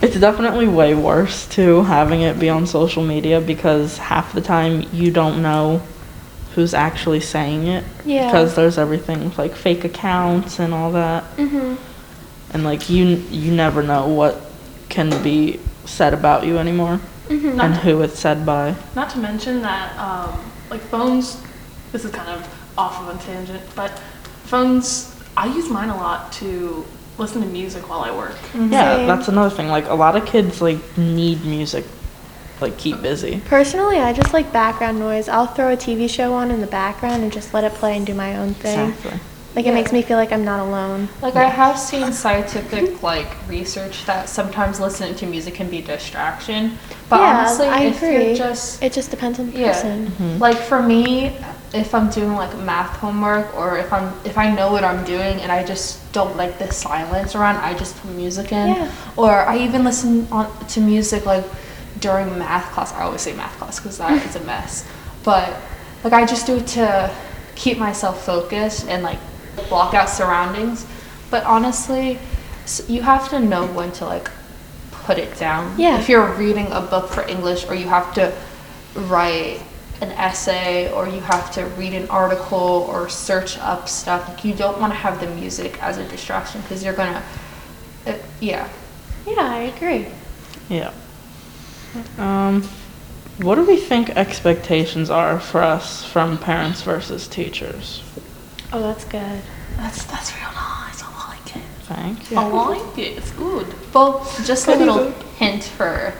It's 0.00 0.18
definitely 0.18 0.66
way 0.66 0.94
worse 0.94 1.46
too 1.46 1.82
having 1.82 2.22
it 2.22 2.38
be 2.40 2.48
on 2.48 2.66
social 2.66 3.02
media 3.04 3.38
because 3.42 3.98
half 3.98 4.32
the 4.32 4.40
time 4.40 4.82
you 4.94 5.10
don't 5.10 5.42
know 5.42 5.82
who's 6.54 6.72
actually 6.72 7.20
saying 7.20 7.66
it 7.66 7.84
Yeah. 8.06 8.28
because 8.28 8.54
there's 8.54 8.78
everything 8.78 9.24
with 9.24 9.36
like 9.36 9.54
fake 9.54 9.84
accounts 9.84 10.58
and 10.58 10.72
all 10.72 10.92
that 10.92 11.24
Mhm. 11.36 11.76
and 12.54 12.64
like 12.64 12.88
you 12.88 13.22
you 13.30 13.52
never 13.52 13.82
know 13.82 14.06
what 14.08 14.40
can 14.88 15.10
be 15.22 15.60
said 15.84 16.14
about 16.14 16.46
you 16.46 16.56
anymore 16.56 16.98
Mhm. 17.28 17.62
and 17.62 17.76
who 17.76 18.00
it's 18.00 18.18
said 18.18 18.46
by. 18.46 18.74
Not 18.94 19.10
to 19.10 19.18
mention 19.18 19.60
that, 19.60 19.98
um, 19.98 20.30
like 20.70 20.80
phones, 20.80 21.36
this 21.92 22.02
is 22.06 22.10
kind 22.10 22.30
of 22.30 22.40
off 22.78 23.00
of 23.00 23.14
a 23.14 23.22
tangent, 23.24 23.62
but 23.74 23.90
phones, 24.44 25.14
I 25.36 25.46
use 25.46 25.68
mine 25.68 25.88
a 25.88 25.96
lot 25.96 26.32
to 26.34 26.84
listen 27.18 27.40
to 27.42 27.48
music 27.48 27.88
while 27.88 28.00
I 28.00 28.14
work. 28.14 28.32
Mm-hmm. 28.32 28.72
Yeah, 28.72 28.96
Same. 28.96 29.06
that's 29.06 29.28
another 29.28 29.54
thing. 29.54 29.68
Like 29.68 29.86
a 29.88 29.94
lot 29.94 30.16
of 30.16 30.26
kids 30.26 30.60
like 30.60 30.78
need 30.96 31.44
music 31.44 31.84
like 32.60 32.78
keep 32.78 33.02
busy. 33.02 33.40
Personally, 33.46 33.98
I 33.98 34.12
just 34.12 34.32
like 34.32 34.52
background 34.52 34.98
noise. 34.98 35.28
I'll 35.28 35.46
throw 35.46 35.72
a 35.72 35.76
TV 35.76 36.08
show 36.08 36.32
on 36.34 36.50
in 36.50 36.60
the 36.60 36.66
background 36.66 37.22
and 37.22 37.32
just 37.32 37.52
let 37.52 37.64
it 37.64 37.72
play 37.72 37.96
and 37.96 38.06
do 38.06 38.14
my 38.14 38.36
own 38.36 38.54
thing. 38.54 38.90
Exactly. 38.90 39.20
Like 39.54 39.64
it 39.64 39.72
makes 39.72 39.90
me 39.90 40.02
feel 40.02 40.18
like 40.18 40.32
I'm 40.32 40.44
not 40.44 40.60
alone. 40.60 41.08
Like 41.22 41.34
I 41.34 41.44
have 41.44 41.78
seen 41.78 42.12
scientific 42.12 43.02
like 43.02 43.26
research 43.48 44.04
that 44.04 44.28
sometimes 44.28 44.80
listening 44.80 45.14
to 45.16 45.26
music 45.26 45.54
can 45.54 45.70
be 45.70 45.78
a 45.78 45.82
distraction. 45.82 46.76
But 47.08 47.20
yeah, 47.20 47.38
honestly, 47.38 47.66
I 47.66 47.84
if 47.84 47.96
agree. 48.02 48.26
you're 48.26 48.36
just 48.36 48.82
it 48.82 48.92
just 48.92 49.10
depends 49.10 49.38
on 49.38 49.50
the 49.50 49.58
yeah, 49.58 49.72
person. 49.72 50.08
Mm-hmm. 50.08 50.38
like 50.38 50.58
for 50.58 50.82
me, 50.82 51.38
if 51.74 51.94
I'm 51.94 52.10
doing 52.10 52.32
like 52.34 52.56
math 52.58 52.96
homework 52.96 53.54
or 53.54 53.78
if 53.78 53.92
I'm 53.92 54.12
if 54.24 54.38
I 54.38 54.54
know 54.54 54.72
what 54.72 54.84
I'm 54.84 55.04
doing 55.04 55.40
and 55.40 55.50
I 55.50 55.64
just 55.64 56.12
don't 56.12 56.36
like 56.36 56.58
the 56.58 56.72
silence 56.72 57.34
around, 57.34 57.56
I 57.56 57.74
just 57.74 57.96
put 57.98 58.10
music 58.12 58.52
in. 58.52 58.68
Yeah. 58.68 58.92
Or 59.16 59.30
I 59.30 59.58
even 59.58 59.84
listen 59.84 60.26
on 60.30 60.66
to 60.68 60.80
music 60.80 61.26
like 61.26 61.44
during 62.00 62.38
math 62.38 62.72
class. 62.72 62.92
I 62.92 63.02
always 63.02 63.20
say 63.20 63.34
math 63.34 63.56
class 63.58 63.78
because 63.78 63.98
that 63.98 64.24
is 64.24 64.36
a 64.36 64.40
mess. 64.44 64.88
But 65.24 65.56
like 66.04 66.12
I 66.12 66.24
just 66.24 66.46
do 66.46 66.56
it 66.56 66.66
to 66.68 67.14
keep 67.54 67.78
myself 67.78 68.24
focused 68.24 68.86
and 68.88 69.02
like 69.02 69.18
block 69.68 69.94
out 69.94 70.08
surroundings. 70.08 70.86
But 71.30 71.44
honestly, 71.44 72.18
you 72.86 73.02
have 73.02 73.28
to 73.30 73.40
know 73.40 73.66
when 73.66 73.92
to 73.92 74.04
like 74.04 74.30
put 74.90 75.18
it 75.18 75.36
down. 75.38 75.78
Yeah. 75.78 75.98
If 75.98 76.08
you're 76.08 76.32
reading 76.34 76.70
a 76.72 76.80
book 76.80 77.08
for 77.08 77.26
English 77.26 77.66
or 77.68 77.74
you 77.74 77.86
have 77.88 78.14
to 78.14 78.32
write 78.94 79.62
an 80.00 80.10
essay 80.12 80.92
or 80.92 81.08
you 81.08 81.20
have 81.20 81.50
to 81.52 81.64
read 81.78 81.94
an 81.94 82.08
article 82.10 82.86
or 82.90 83.08
search 83.08 83.58
up 83.58 83.88
stuff, 83.88 84.28
like 84.28 84.44
you 84.44 84.52
don't 84.54 84.78
want 84.80 84.92
to 84.92 84.98
have 84.98 85.20
the 85.20 85.28
music 85.28 85.82
as 85.82 85.98
a 85.98 86.06
distraction 86.08 86.60
because 86.62 86.84
you're 86.84 86.94
gonna, 86.94 87.22
uh, 88.06 88.14
yeah. 88.40 88.68
Yeah, 89.26 89.34
I 89.38 89.72
agree. 89.74 90.06
Yeah. 90.68 90.92
Um, 92.18 92.62
what 93.38 93.56
do 93.56 93.64
we 93.64 93.76
think 93.76 94.10
expectations 94.10 95.10
are 95.10 95.38
for 95.40 95.62
us 95.62 96.04
from 96.04 96.38
parents 96.38 96.82
versus 96.82 97.28
teachers? 97.28 98.02
Oh, 98.72 98.80
that's 98.80 99.04
good. 99.04 99.40
That's 99.76 100.04
that's 100.04 100.34
real 100.34 100.50
nice. 100.52 101.02
I 101.02 101.28
like 101.28 101.56
it. 101.56 101.62
Thank 101.82 102.30
you. 102.30 102.38
I 102.38 102.44
like 102.46 102.98
it. 102.98 103.18
It's 103.18 103.30
good. 103.32 103.66
Well, 103.92 104.26
just 104.44 104.66
a 104.68 104.74
little 104.74 105.10
hint 105.38 105.64
for 105.64 106.14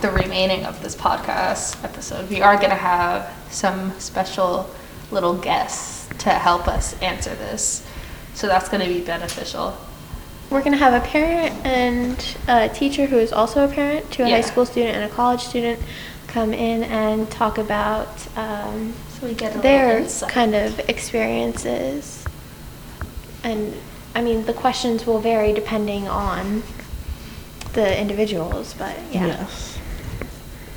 the 0.00 0.10
remaining 0.10 0.64
of 0.64 0.82
this 0.82 0.94
podcast 0.94 1.82
episode. 1.84 2.28
We 2.28 2.40
are 2.42 2.56
gonna 2.56 2.74
have 2.74 3.32
some 3.50 3.98
special 3.98 4.68
little 5.10 5.34
guests 5.34 6.08
to 6.18 6.30
help 6.30 6.68
us 6.68 7.00
answer 7.00 7.34
this, 7.34 7.86
so 8.34 8.46
that's 8.46 8.68
gonna 8.68 8.86
be 8.86 9.00
beneficial. 9.00 9.76
We're 10.50 10.60
going 10.60 10.72
to 10.74 10.78
have 10.78 10.92
a 10.94 11.04
parent 11.04 11.66
and 11.66 12.36
a 12.46 12.68
teacher 12.68 13.06
who 13.06 13.18
is 13.18 13.32
also 13.32 13.64
a 13.64 13.68
parent 13.68 14.08
to 14.12 14.22
a 14.22 14.28
Yeah. 14.28 14.36
high 14.36 14.40
school 14.42 14.64
student 14.64 14.94
and 14.96 15.04
a 15.04 15.08
college 15.12 15.40
student 15.42 15.80
come 16.28 16.54
in 16.54 16.84
and 16.84 17.28
talk 17.28 17.58
about 17.58 18.06
um, 18.36 18.94
So 19.18 19.26
we 19.26 19.34
get 19.34 19.60
their 19.60 20.06
kind 20.28 20.54
of 20.54 20.78
experiences. 20.88 22.24
And 23.42 23.74
I 24.14 24.22
mean, 24.22 24.44
the 24.44 24.52
questions 24.52 25.04
will 25.04 25.18
vary 25.18 25.52
depending 25.52 26.06
on 26.06 26.62
the 27.72 28.00
individuals, 28.00 28.72
but 28.78 28.96
yeah. 29.10 29.26
Yes. 29.26 29.75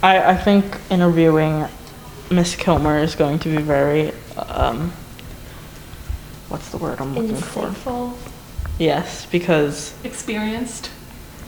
I, 0.02 0.32
I 0.32 0.36
think 0.38 0.78
interviewing 0.90 1.66
Miss 2.32 2.56
Kilmer 2.56 3.00
is 3.00 3.16
going 3.16 3.40
to 3.40 3.50
be 3.56 3.62
very, 3.62 4.14
um, 4.38 4.92
what's 6.50 6.70
the 6.70 6.78
word 6.78 7.00
I'm 7.02 7.16
looking 7.16 7.36
for? 7.36 7.68
Insightful. 7.68 8.18
Yes, 8.78 9.26
because, 9.26 9.94
Experienced. 10.04 10.90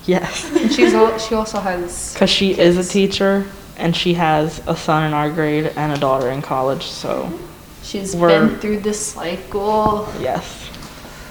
yes. 0.05 0.49
And 0.57 0.71
she's 0.71 0.93
al- 0.93 1.17
she 1.17 1.33
also 1.35 1.59
has 1.59 2.13
Because 2.13 2.29
she 2.29 2.57
is 2.59 2.77
a 2.77 2.83
teacher 2.83 3.45
and 3.77 3.95
she 3.95 4.13
has 4.15 4.61
a 4.67 4.75
son 4.75 5.05
in 5.05 5.13
our 5.13 5.29
grade 5.31 5.71
and 5.77 5.93
a 5.93 5.97
daughter 5.97 6.29
in 6.29 6.41
college, 6.41 6.83
so 6.87 7.31
She's 7.83 8.15
We're- 8.15 8.47
been 8.47 8.59
through 8.59 8.79
this 8.81 8.99
cycle. 9.13 10.07
yes. 10.19 10.69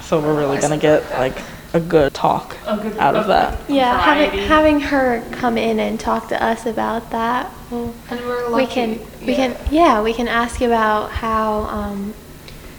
So 0.01 0.19
we're 0.19 0.37
really 0.37 0.59
gonna 0.59 0.77
get 0.77 1.09
like 1.11 1.37
a 1.73 1.79
good 1.79 2.13
talk 2.13 2.57
A 2.65 2.75
good 2.77 2.97
out 2.97 3.15
of 3.15 3.27
that. 3.27 3.57
Yeah, 3.69 3.97
having 3.99 4.29
variety. 4.31 4.47
having 4.47 4.79
her 4.81 5.23
come 5.31 5.57
in 5.57 5.79
and 5.79 5.99
talk 5.99 6.27
to 6.29 6.43
us 6.43 6.65
about 6.65 7.09
that. 7.11 7.49
Well, 7.69 7.93
And 8.09 8.19
we're 8.21 8.47
we 8.47 8.63
lucky. 8.63 8.73
can 8.73 8.99
we 9.25 9.35
can 9.35 9.55
yeah 9.71 10.01
we 10.01 10.13
can 10.13 10.27
ask 10.27 10.59
about 10.61 11.11
how 11.11 11.61
um, 11.63 12.13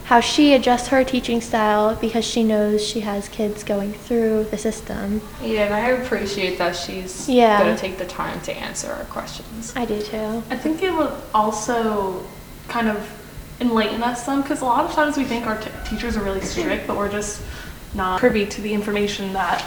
how 0.04 0.20
she 0.20 0.52
adjusts 0.52 0.88
her 0.88 1.04
teaching 1.04 1.40
style 1.40 1.94
because 1.96 2.24
she 2.24 2.42
knows 2.44 2.84
she 2.86 3.00
has 3.00 3.28
kids 3.30 3.64
going 3.64 3.94
through 3.94 4.44
the 4.50 4.58
system. 4.58 5.22
Yeah, 5.42 5.62
and 5.66 5.74
I 5.74 5.88
appreciate 6.02 6.58
that 6.58 6.76
she's 6.76 7.28
Yeah. 7.28 7.58
gonna 7.60 7.78
take 7.78 7.96
the 7.96 8.04
time 8.06 8.40
to 8.42 8.52
answer 8.52 8.92
our 8.92 9.04
questions. 9.04 9.72
I 9.74 9.86
do 9.86 10.02
too. 10.02 10.42
I 10.50 10.56
think 10.56 10.82
it 10.82 10.92
would 10.94 11.12
also 11.32 12.22
kind 12.68 12.88
of 12.88 13.08
enlighten 13.60 14.02
us 14.02 14.24
some 14.26 14.42
because 14.42 14.60
a 14.60 14.64
lot 14.66 14.84
of 14.84 14.92
times 14.92 15.16
we 15.16 15.24
think 15.24 15.46
our 15.46 15.56
t- 15.56 15.70
teachers 15.88 16.16
are 16.16 16.22
really 16.22 16.40
strict, 16.42 16.86
but 16.86 16.96
we're 16.96 17.08
just 17.10 17.40
not 17.94 18.18
privy 18.20 18.46
to 18.46 18.60
the 18.60 18.72
information 18.72 19.32
that, 19.32 19.64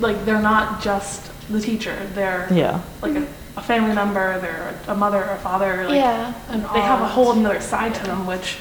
like, 0.00 0.24
they're 0.24 0.42
not 0.42 0.82
just 0.82 1.30
the 1.50 1.60
teacher. 1.60 1.96
They're 2.14 2.48
Yeah. 2.50 2.80
like 3.00 3.14
a, 3.16 3.26
a 3.56 3.62
family 3.62 3.94
member. 3.94 4.38
They're 4.40 4.74
a 4.88 4.94
mother 4.94 5.18
or 5.24 5.30
a 5.34 5.38
father. 5.38 5.84
Like, 5.86 5.96
Yeah. 5.96 6.32
An 6.48 6.62
they 6.72 6.80
have 6.80 7.00
a 7.00 7.08
whole 7.08 7.32
another 7.32 7.60
side 7.60 7.94
to 7.96 8.04
them, 8.04 8.26
which 8.26 8.56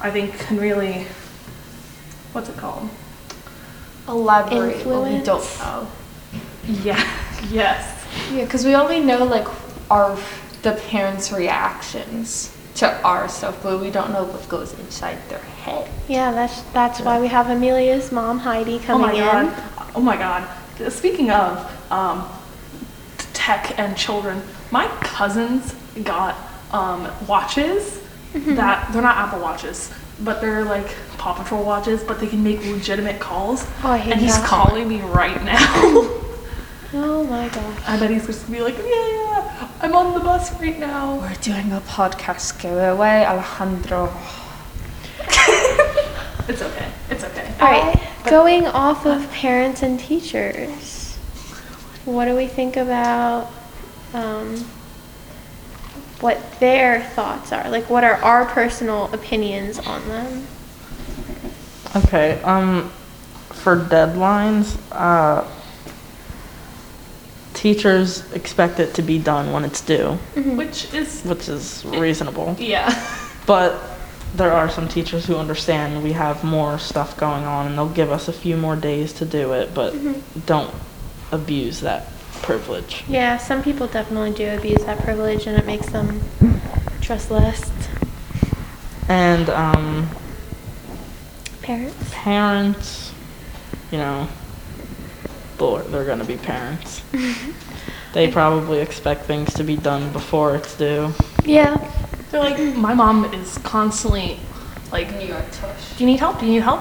I 0.00 0.10
think 0.10 0.38
can 0.38 0.58
really, 0.58 1.06
what's 2.32 2.48
it 2.48 2.56
called? 2.56 2.88
Elaborate 4.08 4.86
what 4.86 5.04
we 5.04 5.18
don't 5.20 5.40
Influence. 5.40 5.58
know. 5.58 5.64
Oh. 5.64 5.90
Yeah. 6.66 7.08
yes. 7.50 8.04
Yeah, 8.32 8.44
because 8.44 8.64
we 8.64 8.74
only 8.74 9.00
know 9.00 9.24
like 9.24 9.46
our 9.90 10.16
the 10.62 10.72
parents' 10.88 11.30
reactions 11.32 12.54
to 12.78 13.02
our 13.02 13.28
stuff, 13.28 13.62
but 13.62 13.80
we 13.80 13.90
don't 13.90 14.12
know 14.12 14.24
what 14.24 14.48
goes 14.48 14.72
inside 14.78 15.18
their 15.28 15.38
head. 15.40 15.90
Yeah, 16.08 16.30
that's 16.32 16.62
that's 16.72 17.00
why 17.00 17.20
we 17.20 17.26
have 17.28 17.48
Amelia's 17.50 18.12
mom 18.12 18.38
Heidi 18.38 18.78
coming 18.78 19.04
Oh 19.04 19.12
my 19.12 19.12
in. 19.40 19.46
god. 19.46 19.90
Oh 19.94 20.00
my 20.00 20.16
god. 20.16 20.48
Speaking 20.92 21.30
of 21.30 21.58
um, 21.92 22.28
tech 23.32 23.78
and 23.78 23.96
children, 23.96 24.42
my 24.70 24.86
cousins 25.00 25.74
got 26.04 26.36
um, 26.72 27.08
watches 27.26 28.00
Mm-hmm. 28.34 28.56
that 28.56 28.92
they're 28.92 29.00
not 29.00 29.16
Apple 29.16 29.40
watches, 29.40 29.90
but 30.20 30.42
they're 30.42 30.62
like 30.62 30.94
Paw 31.16 31.32
Patrol 31.32 31.64
watches, 31.64 32.04
but 32.04 32.20
they 32.20 32.26
can 32.26 32.44
make 32.44 32.62
legitimate 32.66 33.18
calls. 33.18 33.66
Oh, 33.82 33.88
I 33.92 33.96
hate 33.96 34.12
and 34.12 34.20
he's 34.20 34.36
that. 34.36 34.46
calling 34.46 34.86
me 34.86 35.00
right 35.00 35.42
now. 35.44 35.56
Oh 36.94 37.22
my 37.24 37.48
gosh. 37.50 37.82
I 37.86 37.98
bet 37.98 38.10
he's 38.10 38.26
just 38.26 38.46
gonna 38.46 38.58
be 38.58 38.64
like, 38.64 38.76
yeah, 38.78 38.84
yeah, 38.84 39.37
I'm 39.80 39.94
on 39.94 40.14
the 40.14 40.20
bus 40.20 40.52
right 40.60 40.78
now. 40.78 41.20
We're 41.20 41.34
doing 41.36 41.70
a 41.72 41.80
podcast. 41.80 42.60
Go 42.60 42.78
away, 42.92 43.24
Alejandro. 43.24 44.12
It's 46.48 46.62
okay. 46.62 46.90
It's 47.10 47.24
okay. 47.24 47.54
All 47.60 47.70
right, 47.70 48.08
going 48.24 48.66
off 48.66 49.04
of 49.04 49.30
parents 49.30 49.82
and 49.82 50.00
teachers, 50.00 51.16
what 52.06 52.24
do 52.24 52.34
we 52.34 52.46
think 52.46 52.78
about 52.78 53.50
um, 54.14 54.56
what 56.20 56.38
their 56.58 57.02
thoughts 57.02 57.52
are? 57.52 57.68
Like, 57.68 57.90
what 57.90 58.02
are 58.02 58.14
our 58.14 58.46
personal 58.46 59.12
opinions 59.12 59.78
on 59.78 60.08
them? 60.08 60.46
Okay, 61.96 62.40
um, 62.44 62.88
for 63.50 63.76
deadlines, 63.76 64.78
uh, 64.90 65.44
teachers 67.58 68.30
expect 68.32 68.78
it 68.78 68.94
to 68.94 69.02
be 69.02 69.18
done 69.18 69.52
when 69.52 69.64
it's 69.64 69.80
due, 69.80 70.12
Which 70.36 70.94
is, 70.94 71.22
which 71.22 71.48
is 71.48 71.84
reasonable. 71.86 72.54
yeah. 72.58 72.88
But 73.46 73.82
there 74.36 74.52
are 74.52 74.70
some 74.70 74.86
teachers 74.86 75.26
who 75.26 75.34
understand 75.36 76.04
we 76.04 76.12
have 76.12 76.44
more 76.44 76.78
stuff 76.78 77.16
going 77.16 77.44
on 77.44 77.66
and 77.66 77.76
they'll 77.76 77.88
give 77.88 78.12
us 78.12 78.28
a 78.28 78.32
few 78.32 78.56
more 78.56 78.76
days 78.76 79.12
to 79.14 79.24
do 79.24 79.52
it, 79.54 79.74
but 79.74 79.92
don't 80.46 80.72
abuse 81.32 81.80
that 81.80 82.06
privilege. 82.42 83.02
Yeah, 83.08 83.38
some 83.38 83.62
people 83.62 83.88
definitely 83.88 84.32
do 84.32 84.48
abuse 84.56 84.84
that 84.84 84.98
privilege, 85.00 85.46
and 85.48 85.58
it 85.58 85.66
makes 85.66 85.88
them 85.90 86.20
trust 87.00 87.30
less 87.32 87.72
And, 89.08 89.48
um, 89.50 90.08
parents. 91.62 91.96
parents, 92.12 93.12
you 93.90 93.98
know, 93.98 94.28
they're, 95.58 95.82
they're 95.82 96.04
gonna 96.04 96.24
be 96.24 96.36
parents. 96.36 97.02
They 98.14 98.30
probably 98.30 98.80
expect 98.80 99.26
things 99.26 99.52
to 99.54 99.62
be 99.64 99.76
done 99.76 100.10
before 100.12 100.56
it's 100.56 100.76
due. 100.76 101.12
Yeah, 101.44 101.76
They're 102.30 102.40
like, 102.40 102.58
my 102.74 102.94
mom 102.94 103.26
is 103.34 103.58
constantly 103.58 104.40
like, 104.90 105.12
New 105.18 105.26
York 105.26 105.44
tush. 105.52 105.96
Do 105.96 106.04
you 106.04 106.10
need 106.10 106.18
help? 106.18 106.40
Do 106.40 106.46
you 106.46 106.52
need 106.52 106.62
help? 106.62 106.80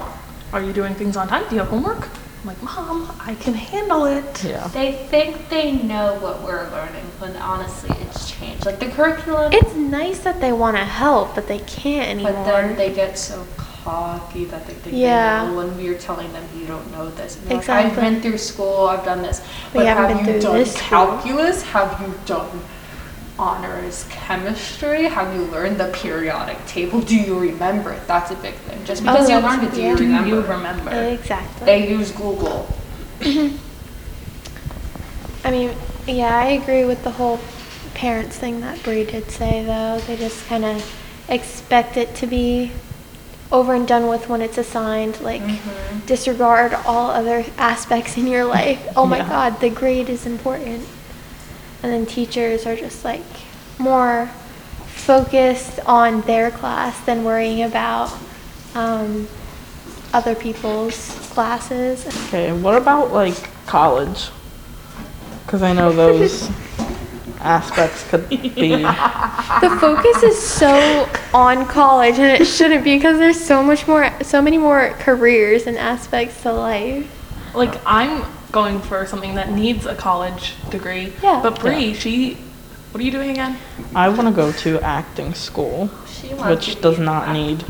Are 0.54 0.64
you 0.64 0.72
doing 0.72 0.96
things 0.96 1.18
on 1.18 1.28
time? 1.28 1.44
Do 1.50 1.56
you 1.56 1.60
have 1.62 1.70
homework? 1.70 2.08
I'm 2.42 2.48
like, 2.48 2.64
Mom, 2.64 3.14
I 3.20 3.36
can 3.36 3.54
handle 3.54 4.06
it. 4.06 4.44
Yeah. 4.44 4.68
They 4.70 4.94
think 4.94 5.50
they 5.50 5.74
know 5.74 6.18
what 6.22 6.42
we're 6.44 6.70
learning, 6.72 7.06
but 7.20 7.36
honestly 7.36 7.94
it's 8.02 8.32
changed. 8.32 8.66
Like 8.66 8.80
the 8.80 8.90
curriculum, 8.90 9.52
it's 9.52 9.76
nice 9.76 10.20
that 10.20 10.40
they 10.40 10.54
want 10.54 10.78
to 10.78 10.86
help, 10.86 11.36
but 11.36 11.48
they 11.48 11.60
can't 11.60 12.08
anymore. 12.08 12.32
but 12.32 12.46
then 12.46 12.76
they 12.78 12.94
get 12.94 13.18
so 13.18 13.46
cocky 13.88 14.44
that 14.46 14.68
they 14.68 14.74
think 14.74 14.96
Yeah. 14.98 15.46
they 15.46 15.52
know 15.52 15.58
when 15.58 15.78
we 15.78 15.88
were 15.90 15.96
telling 15.96 16.32
them 16.34 16.44
you 16.60 16.66
don't 16.66 16.92
know 16.92 17.10
this. 17.10 17.38
And 17.38 17.48
they're 17.48 17.58
like, 17.58 17.70
I've 17.70 17.96
been 17.96 18.22
through 18.22 18.38
school, 18.38 18.88
I've 18.88 19.06
done 19.06 19.22
this. 19.22 19.42
But 19.74 19.80
you 19.82 19.86
haven't 19.88 20.18
been 20.18 20.26
you 20.26 20.32
through 20.34 20.42
done 20.42 20.58
this 20.58 20.74
school." 20.76 20.82
calculus? 20.90 21.62
Have 21.64 22.02
you 22.02 22.14
done 22.26 22.60
honors 23.40 24.06
chemistry? 24.10 25.04
Have 25.04 25.34
you 25.36 25.44
learned 25.44 25.78
the 25.80 25.88
periodic 25.94 26.58
table? 26.66 27.00
Do 27.02 27.16
you 27.16 27.38
remember 27.40 27.92
it? 27.94 28.06
That's 28.08 28.32
a 28.32 28.36
big 28.36 28.56
thing. 28.56 28.84
Just 28.84 29.04
oh, 29.04 29.06
because 29.06 29.30
you 29.30 29.36
Oh, 29.36 29.42
that's- 29.42 29.58
learned 29.62 29.72
it, 29.72 29.76
do 29.76 29.82
yeah. 29.82 29.90
you 29.92 29.96
Do 29.98 30.04
remember? 30.04 30.30
you 30.30 30.42
remember? 30.42 30.92
Exactly. 30.92 31.66
They 31.66 31.90
use 31.90 32.12
Google. 32.12 32.68
I 35.46 35.52
mean, 35.52 35.72
yeah, 36.08 36.36
I 36.38 36.48
agree 36.62 36.84
with 36.84 37.04
the 37.06 37.12
whole 37.12 37.40
parents 37.94 38.36
thing 38.38 38.60
that 38.62 38.84
Bree 38.84 39.06
did 39.06 39.32
say, 39.32 39.64
though. 39.64 40.00
They 40.08 40.18
just 40.18 40.46
kind 40.48 40.66
of 40.66 40.84
expect 41.30 41.96
it 41.96 42.16
to 42.16 42.28
be 42.28 42.72
over 43.52 43.74
and 43.74 43.88
done 43.88 44.08
with 44.08 44.28
when 44.30 44.42
it's 44.42 44.58
assigned. 44.58 45.20
Like, 45.22 45.42
Mm-hmm. 45.42 46.06
disregard 46.06 46.74
all 46.86 47.10
other 47.12 47.44
aspects 47.58 48.18
in 48.18 48.28
your 48.28 48.46
life. 48.46 48.86
Oh 48.96 49.06
my 49.06 49.20
God, 49.20 49.60
the 49.60 49.70
grade 49.70 50.10
is 50.10 50.26
important. 50.26 50.86
And 51.84 51.92
then 51.92 52.06
teachers 52.06 52.66
are 52.66 52.76
just 52.76 53.04
like 53.06 53.24
more 53.78 54.30
focused 54.88 55.80
on 55.86 56.22
their 56.22 56.50
class 56.52 57.00
than 57.06 57.24
worrying 57.24 57.64
about 57.64 58.12
um, 58.76 59.28
other 60.14 60.34
people's 60.36 61.10
classes. 61.34 62.06
Okay, 62.28 62.52
what 62.52 62.76
about 62.76 63.12
like 63.14 63.36
college? 63.68 64.30
Because 65.46 65.62
I 65.62 65.74
know 65.74 65.92
those 65.94 66.50
aspects 67.48 68.08
could 68.10 68.28
be. 68.30 68.40
The 69.62 69.76
focus 69.80 70.24
is 70.24 70.38
so 70.40 71.10
on 71.34 71.66
college, 71.66 72.20
and 72.20 72.42
it 72.42 72.46
shouldn't 72.46 72.84
be 72.84 72.96
because 72.98 73.18
there's 73.18 73.40
so 73.40 73.64
much 73.64 73.88
more, 73.88 74.12
so 74.22 74.42
many 74.42 74.58
more 74.58 74.90
careers 75.00 75.66
and 75.68 75.78
aspects 75.78 76.42
to 76.44 76.52
life. 76.54 77.08
Like 77.56 77.76
I'm 77.86 78.26
going 78.52 78.80
for 78.82 79.06
something 79.06 79.36
that 79.36 79.52
needs 79.52 79.86
a 79.86 79.96
college 79.96 80.54
degree. 80.70 81.14
Yeah. 81.24 81.40
But 81.42 81.60
Bree, 81.60 81.94
she, 81.94 82.36
what 82.92 83.02
are 83.02 83.04
you 83.04 83.12
doing 83.12 83.32
again? 83.32 83.58
I 83.96 84.10
want 84.10 84.28
to 84.28 84.34
go 84.34 84.52
to 84.52 84.80
acting 84.82 85.34
school, 85.34 85.90
She 86.08 86.34
wants 86.34 86.68
which 86.68 86.76
be 86.76 86.82
does 86.82 87.00
not 87.00 87.24
actor. 87.30 87.34
need 87.34 87.66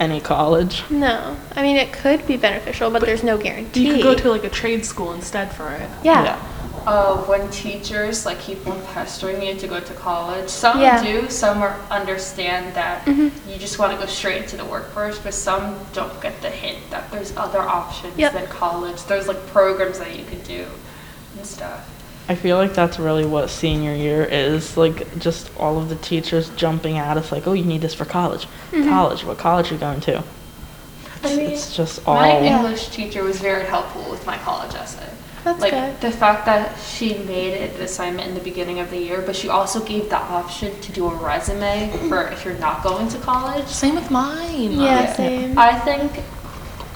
any 0.00 0.20
college. 0.20 0.82
No, 0.90 1.36
I 1.54 1.62
mean 1.62 1.76
it 1.76 1.92
could 1.92 2.26
be 2.26 2.36
beneficial, 2.36 2.90
but, 2.90 3.02
there's 3.02 3.22
no 3.22 3.36
guarantee. 3.38 3.86
You 3.86 3.92
could 3.94 4.02
go 4.02 4.14
to 4.14 4.30
like 4.30 4.44
a 4.44 4.48
trade 4.50 4.84
school 4.84 5.12
instead 5.12 5.52
for 5.52 5.70
it. 5.70 5.88
yeah. 6.02 6.38
Uh, 6.86 7.16
when 7.24 7.48
teachers 7.50 8.24
like 8.26 8.40
keep 8.40 8.66
on 8.66 8.80
pestering 8.94 9.42
you 9.42 9.54
to 9.54 9.66
go 9.68 9.80
to 9.80 9.92
college. 9.94 10.48
Some 10.48 10.80
Yeah. 10.80 11.02
do, 11.02 11.28
some 11.30 11.62
are, 11.62 11.76
understand 11.90 12.74
that 12.74 13.04
Mhm. 13.06 13.30
you 13.48 13.56
just 13.58 13.78
want 13.78 13.92
to 13.92 13.98
go 13.98 14.06
straight 14.06 14.42
into 14.42 14.56
the 14.56 14.64
workforce, 14.64 15.18
but 15.18 15.34
some 15.34 15.76
don't 15.92 16.20
get 16.20 16.40
the 16.42 16.50
hint 16.50 16.78
that 16.90 17.10
there's 17.10 17.32
other 17.36 17.60
options 17.60 18.14
Yep. 18.16 18.32
than 18.32 18.46
college. 18.48 19.02
There's 19.04 19.28
like 19.28 19.46
programs 19.48 19.98
that 19.98 20.14
you 20.16 20.24
can 20.24 20.40
do 20.40 20.66
and 21.36 21.46
stuff. 21.46 21.80
I 22.28 22.34
feel 22.36 22.56
like 22.56 22.74
that's 22.74 22.98
really 22.98 23.24
what 23.26 23.50
senior 23.50 23.92
year 23.92 24.22
is. 24.22 24.76
Like, 24.76 25.18
just 25.18 25.50
all 25.58 25.78
of 25.78 25.88
the 25.88 25.96
teachers 25.96 26.50
jumping 26.54 26.96
at 26.96 27.16
us, 27.16 27.32
like, 27.32 27.46
oh, 27.48 27.54
you 27.54 27.64
need 27.64 27.80
this 27.80 27.92
for 27.94 28.04
college. 28.04 28.46
Mm-hmm. 28.72 28.88
College, 28.88 29.24
what 29.24 29.36
college 29.38 29.70
are 29.70 29.74
you 29.74 29.80
going 29.80 30.00
to? 30.02 30.22
I 31.24 31.36
mean, 31.36 31.50
It's 31.50 31.74
just 31.74 32.00
all. 32.06 32.14
My 32.14 32.38
English 32.40 32.88
teacher 32.90 33.24
was 33.24 33.40
very 33.40 33.66
helpful 33.66 34.08
with 34.10 34.24
my 34.26 34.36
college 34.38 34.74
essay. 34.74 35.08
That's 35.44 35.60
like 35.60 35.72
good. 35.72 36.00
the 36.00 36.10
fact 36.10 36.44
that 36.46 36.78
she 36.78 37.18
made 37.18 37.54
it 37.54 37.76
an 37.76 37.82
assignment 37.82 38.28
in 38.28 38.34
the 38.34 38.40
beginning 38.42 38.78
of 38.80 38.90
the 38.90 38.98
year, 38.98 39.22
but 39.22 39.34
she 39.34 39.48
also 39.48 39.82
gave 39.84 40.10
the 40.10 40.18
option 40.18 40.78
to 40.80 40.92
do 40.92 41.06
a 41.06 41.14
resume 41.14 41.90
for 42.08 42.28
if 42.28 42.44
you're 42.44 42.58
not 42.58 42.82
going 42.82 43.08
to 43.08 43.18
college. 43.18 43.66
Same 43.66 43.94
with 43.94 44.10
mine. 44.10 44.72
Yeah, 44.72 45.12
same. 45.14 45.58
I 45.58 45.78
think 45.80 46.20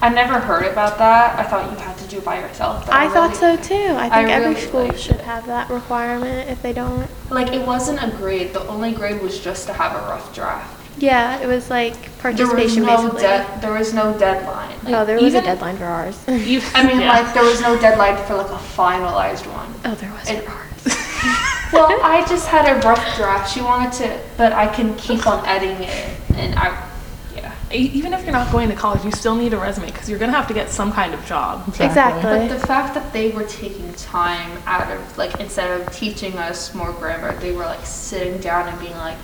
I 0.02 0.10
never 0.10 0.38
heard 0.38 0.66
about 0.70 0.98
that. 0.98 1.38
I 1.38 1.44
thought 1.44 1.70
you 1.70 1.78
had 1.78 1.96
to 1.96 2.06
do 2.08 2.18
it 2.18 2.24
by 2.24 2.38
yourself. 2.40 2.84
but 2.84 2.94
I 2.94 3.08
thought 3.08 3.34
so 3.34 3.56
too. 3.56 3.74
I 3.96 4.06
I 4.06 4.10
think 4.10 4.28
every 4.28 4.48
really 4.50 4.60
school 4.60 4.92
should 4.92 5.16
it. 5.16 5.20
have 5.22 5.46
that 5.46 5.70
requirement. 5.70 6.50
If 6.50 6.60
they 6.60 6.74
don't, 6.74 7.08
Like 7.30 7.52
it 7.54 7.66
wasn't 7.66 8.02
a 8.02 8.14
grade. 8.16 8.52
The 8.52 8.66
only 8.68 8.92
grade 8.92 9.22
was 9.22 9.40
just 9.40 9.66
to 9.68 9.72
have 9.72 9.92
a 9.94 10.00
rough 10.10 10.34
draft. 10.34 10.80
Yeah, 10.98 11.40
it 11.40 11.46
was 11.46 11.70
like 11.70 11.94
There 11.94 12.02
was 12.06 12.38
participation 12.38 12.82
no 12.84 12.96
basically. 12.96 13.22
de- 13.22 13.58
there 13.60 13.72
was 13.72 13.92
no 13.94 14.16
deadline. 14.18 14.76
Like, 14.84 14.94
oh, 14.94 15.04
there 15.04 15.16
was 15.16 15.24
even- 15.24 15.42
a 15.42 15.46
deadline 15.46 15.76
for 15.76 15.84
ours. 15.84 16.22
You, 16.28 16.60
I 16.74 16.86
mean, 16.86 17.00
yeah. 17.00 17.12
like 17.20 17.34
there 17.34 17.44
was 17.44 17.60
no 17.60 17.78
deadline 17.80 18.16
for 18.26 18.34
like 18.34 18.48
a 18.50 18.58
finalized 18.76 19.46
one. 19.52 19.72
oh, 19.84 19.94
there 19.96 20.12
was 20.12 20.28
It- 20.30 20.44
for 20.44 20.50
ours. 20.50 20.70
Well, 21.72 21.88
I 22.04 22.24
just 22.28 22.46
had 22.46 22.66
a 22.70 22.78
rough 22.86 23.16
draft. 23.16 23.52
She 23.52 23.60
wanted 23.60 23.92
to, 23.94 24.20
but 24.36 24.52
I 24.52 24.68
can 24.68 24.94
keep 24.94 25.26
on 25.26 25.44
editing 25.44 25.82
it, 25.82 26.20
and 26.36 26.54
I, 26.56 26.88
yeah. 27.34 27.52
E- 27.72 27.90
even 27.94 28.12
if 28.14 28.22
you're 28.22 28.32
not 28.32 28.52
going 28.52 28.68
to 28.68 28.76
college, 28.76 29.04
you 29.04 29.10
still 29.10 29.34
need 29.34 29.52
a 29.54 29.58
resume 29.58 29.86
because 29.86 30.08
you're 30.08 30.20
gonna 30.20 30.30
have 30.30 30.46
to 30.48 30.54
get 30.54 30.70
some 30.70 30.92
kind 30.92 31.12
of 31.14 31.24
job. 31.26 31.64
Exactly. 31.80 32.22
But 32.22 32.48
the 32.48 32.64
fact 32.64 32.94
that 32.94 33.12
they 33.12 33.30
were 33.32 33.42
taking 33.44 33.92
time 33.94 34.56
out 34.66 34.88
of 34.92 35.18
like 35.18 35.40
instead 35.40 35.80
of 35.80 35.92
teaching 35.92 36.38
us 36.38 36.72
more 36.74 36.92
grammar, 36.92 37.34
they 37.40 37.50
were 37.50 37.64
like 37.64 37.84
sitting 37.84 38.38
down 38.40 38.68
and 38.68 38.78
being 38.78 38.96
like, 38.98 39.16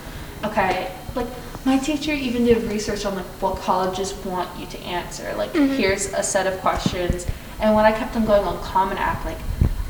okay, 0.44 0.90
like 1.14 1.28
my 1.64 1.78
teacher 1.78 2.12
even 2.12 2.44
did 2.44 2.62
research 2.64 3.04
on 3.04 3.16
like 3.16 3.26
what 3.40 3.56
colleges 3.56 4.12
want 4.24 4.48
you 4.58 4.66
to 4.66 4.78
answer. 4.80 5.32
Like 5.36 5.52
here's 5.54 6.06
a 6.12 6.22
set 6.22 6.46
of 6.46 6.58
questions, 6.60 7.26
and 7.60 7.74
when 7.74 7.84
I 7.84 7.92
kept 7.92 8.16
on 8.16 8.24
going 8.24 8.44
on 8.44 8.62
Common 8.62 8.96
App, 8.98 9.24
like 9.24 9.38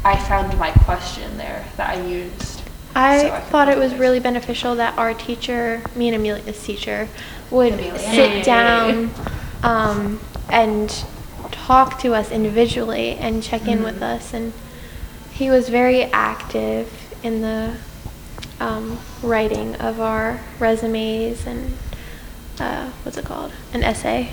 I 0.05 0.19
found 0.19 0.57
my 0.59 0.71
question 0.85 1.37
there 1.39 1.65
that 1.77 1.91
I 1.97 2.03
used. 2.07 2.63
I 2.95 3.19
So 3.23 3.31
could 3.31 3.43
thought 3.45 3.69
it 3.69 3.79
was 3.79 3.95
really 3.95 4.19
beneficial 4.19 4.75
that 4.77 4.99
our 4.99 5.15
teacher, 5.15 5.83
me 5.95 6.09
and 6.09 6.17
Amelia's 6.17 6.63
teacher, 6.65 7.09
would 7.51 7.75
Amelia. 7.75 7.99
sit 7.99 8.45
down 8.45 9.11
um, 9.63 10.19
and 10.49 10.89
talk 11.53 12.01
to 12.01 12.15
us 12.15 12.33
individually 12.33 13.13
and 13.13 13.43
check 13.45 13.63
in 13.69 13.77
Mm-hmm. 13.79 13.85
with 13.85 14.03
us. 14.03 14.35
And 14.35 14.53
he 15.33 15.51
was 15.51 15.69
very 15.69 16.03
active 16.05 16.91
in 17.23 17.43
the 17.43 17.77
um, 18.61 18.99
writing 19.23 19.75
of 19.77 20.01
our 20.01 20.41
resumes 20.59 21.47
and 21.47 21.77
uh, 22.61 22.91
what's 23.03 23.17
it 23.17 23.25
called? 23.25 23.53
An 23.73 23.83
essay. 23.83 24.33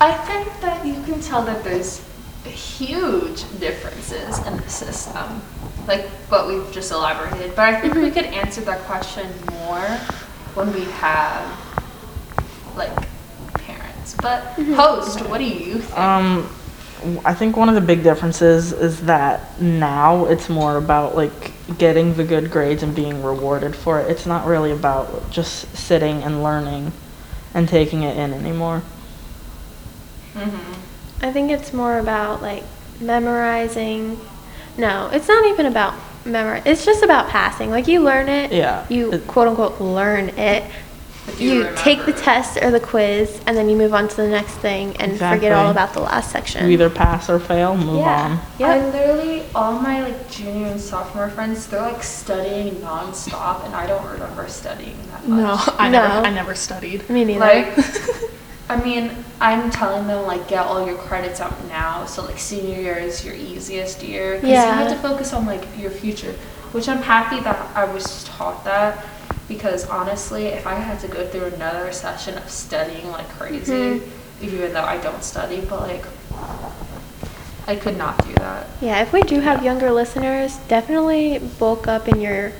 I 0.00 0.12
think 0.12 0.60
that 0.60 0.86
you 0.86 0.94
can 1.02 1.20
tell 1.20 1.42
that 1.42 1.64
there's 1.64 2.02
huge 2.44 3.42
differences 3.58 4.38
in 4.46 4.56
the 4.56 4.68
system, 4.68 5.42
like 5.86 6.06
what 6.30 6.46
we've 6.46 6.70
just 6.72 6.92
elaborated. 6.92 7.54
But 7.56 7.74
I 7.74 7.80
think 7.80 7.94
we 7.94 8.10
could 8.10 8.26
answer 8.26 8.60
that 8.62 8.80
question 8.80 9.26
more 9.50 9.88
when 10.54 10.72
we 10.72 10.84
have 10.84 11.44
like 12.76 12.94
parents. 13.54 14.14
But 14.22 14.42
host, 14.76 15.20
what 15.28 15.38
do 15.38 15.44
you 15.44 15.78
think? 15.78 15.98
Um, 15.98 16.48
I 17.24 17.34
think 17.34 17.56
one 17.56 17.68
of 17.68 17.74
the 17.74 17.80
big 17.80 18.02
differences 18.02 18.72
is 18.72 19.02
that 19.02 19.60
now 19.60 20.26
it's 20.26 20.48
more 20.48 20.76
about 20.76 21.16
like 21.16 21.52
getting 21.76 22.14
the 22.14 22.24
good 22.24 22.50
grades 22.50 22.82
and 22.82 22.94
being 22.94 23.22
rewarded 23.22 23.76
for 23.76 24.00
it. 24.00 24.10
It's 24.10 24.24
not 24.26 24.46
really 24.46 24.70
about 24.72 25.30
just 25.30 25.74
sitting 25.76 26.22
and 26.22 26.42
learning 26.42 26.92
and 27.54 27.68
taking 27.68 28.02
it 28.04 28.16
in 28.16 28.32
anymore. 28.32 28.82
mm-hmm. 30.34 31.24
I 31.24 31.32
think 31.32 31.50
it's 31.50 31.72
more 31.72 31.98
about 31.98 32.40
like 32.42 32.62
memorizing. 33.00 34.18
No, 34.76 35.10
it's 35.12 35.28
not 35.28 35.44
even 35.46 35.66
about 35.66 35.94
memorize. 36.24 36.62
It's 36.64 36.84
just 36.84 37.02
about 37.02 37.28
passing. 37.28 37.70
Like 37.70 37.88
you 37.88 38.00
learn 38.00 38.28
it. 38.28 38.52
Yeah, 38.52 38.86
You 38.88 39.12
it- 39.12 39.26
quote 39.26 39.48
unquote 39.48 39.80
learn 39.80 40.30
it. 40.30 40.64
But 41.28 41.38
do 41.38 41.44
you 41.44 41.54
You 41.64 41.72
take 41.76 42.06
the 42.06 42.12
test 42.12 42.56
or 42.62 42.70
the 42.70 42.80
quiz, 42.80 43.40
and 43.46 43.54
then 43.56 43.68
you 43.68 43.76
move 43.76 43.92
on 43.92 44.08
to 44.08 44.16
the 44.16 44.28
next 44.28 44.54
thing 44.56 44.96
and 44.96 45.12
forget 45.18 45.52
all 45.52 45.70
about 45.70 45.92
the 45.92 46.00
last 46.00 46.30
section. 46.32 46.64
You 46.64 46.72
either 46.72 46.88
pass 46.88 47.28
or 47.28 47.38
fail, 47.38 47.76
move 47.76 47.98
yeah. 47.98 48.22
on. 48.22 48.40
Yeah. 48.58 48.68
I 48.68 48.90
literally 48.90 49.44
all 49.54 49.78
my 49.78 50.02
like 50.02 50.30
junior 50.30 50.68
and 50.68 50.80
sophomore 50.80 51.28
friends, 51.28 51.66
they're 51.66 51.82
like 51.82 52.02
studying 52.02 52.76
nonstop, 52.76 53.64
and 53.66 53.74
I 53.74 53.86
don't 53.86 54.06
remember 54.10 54.48
studying 54.48 54.96
that 55.10 55.28
much. 55.28 55.66
No, 55.66 55.74
I 55.78 55.88
No. 55.90 56.00
never, 56.02 56.26
I 56.26 56.30
never 56.30 56.54
studied. 56.54 57.08
Me 57.10 57.24
neither. 57.24 57.40
Like, 57.40 57.78
I 58.70 58.82
mean, 58.82 59.12
I'm 59.40 59.70
telling 59.70 60.06
them 60.06 60.26
like 60.26 60.48
get 60.48 60.66
all 60.66 60.86
your 60.86 60.96
credits 60.96 61.40
out 61.40 61.62
now. 61.68 62.06
So 62.06 62.24
like 62.24 62.38
senior 62.38 62.80
year 62.80 62.96
is 62.96 63.24
your 63.24 63.34
easiest 63.34 64.02
year 64.02 64.36
because 64.36 64.50
Yeah. 64.50 64.66
you 64.66 64.88
have 64.88 64.92
to 64.92 64.98
focus 65.08 65.32
on 65.34 65.44
like 65.44 65.64
your 65.78 65.90
future. 65.90 66.34
Which 66.72 66.88
I'm 66.88 67.02
happy 67.02 67.40
that 67.40 67.56
I 67.74 67.84
was 67.84 68.24
taught 68.24 68.62
that 68.64 69.04
because 69.48 69.88
honestly, 69.88 70.46
if 70.46 70.66
I 70.66 70.74
had 70.74 71.00
to 71.00 71.08
go 71.08 71.26
through 71.26 71.46
another 71.46 71.90
session 71.92 72.36
of 72.38 72.48
studying 72.50 73.10
like 73.10 73.28
crazy, 73.38 73.72
Mhm. 73.72 74.02
even 74.42 74.72
though 74.74 74.84
I 74.84 74.98
don't 74.98 75.24
study, 75.24 75.60
but 75.68 75.80
like 75.82 76.04
I 77.66 77.76
could 77.76 77.96
not 77.98 78.24
do 78.26 78.32
that. 78.34 78.66
yeah, 78.80 79.00
if 79.02 79.12
we 79.12 79.20
do 79.22 79.40
have 79.40 79.62
younger 79.64 79.90
listeners, 79.90 80.56
definitely 80.68 81.38
bulk 81.58 81.86
up 81.88 82.08
in 82.08 82.20
your 82.20 82.52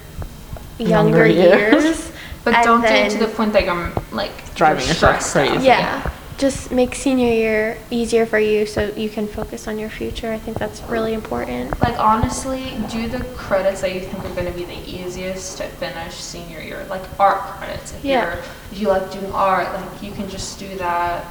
Younger 0.79 1.27
younger, 1.27 1.27
years. 1.27 1.85
years. 1.85 2.11
But 2.45 2.65
don't 2.65 2.81
get 2.83 3.11
to 3.11 3.19
the 3.19 3.27
point 3.27 3.53
that 3.53 3.65
you're 3.65 3.91
like 4.13 4.33
Driving 4.55 4.81
you're 4.85 4.89
yourself 4.95 5.21
stressed 5.21 5.37
out. 5.37 5.49
crazy. 5.51 5.67
Yeah. 5.67 6.01
Just 6.39 6.71
make 6.71 6.95
senior 6.95 7.33
year 7.33 7.79
easier 7.91 8.25
for 8.25 8.39
you 8.39 8.65
so 8.65 8.93
you 8.97 9.09
can 9.11 9.27
focus 9.27 9.67
on 9.67 9.77
your 9.77 9.91
future. 9.91 10.33
I 10.33 10.39
think 10.39 10.57
that's 10.57 10.81
really 10.83 11.13
important. 11.13 11.79
Like 11.81 11.99
honestly, 11.99 12.75
do 12.91 13.09
the 13.09 13.25
credits 13.35 13.81
that 13.81 13.93
you 13.93 14.01
think 14.01 14.25
are 14.25 14.35
going 14.35 14.47
to 14.47 14.53
be 14.57 14.65
the 14.65 14.79
easiest 14.89 15.59
to 15.59 15.65
finish 15.67 16.15
senior 16.15 16.61
year, 16.61 16.87
like 16.89 17.03
art 17.19 17.41
credits. 17.59 17.93
If 17.93 18.05
Yeah. 18.05 18.23
you're 18.23 18.43
if 18.71 18.79
you 18.81 18.89
like 18.89 19.11
doing 19.11 19.33
art, 19.33 19.73
like 19.75 20.01
you 20.03 20.13
can 20.13 20.29
just 20.31 20.59
do 20.61 20.69
that. 20.77 21.25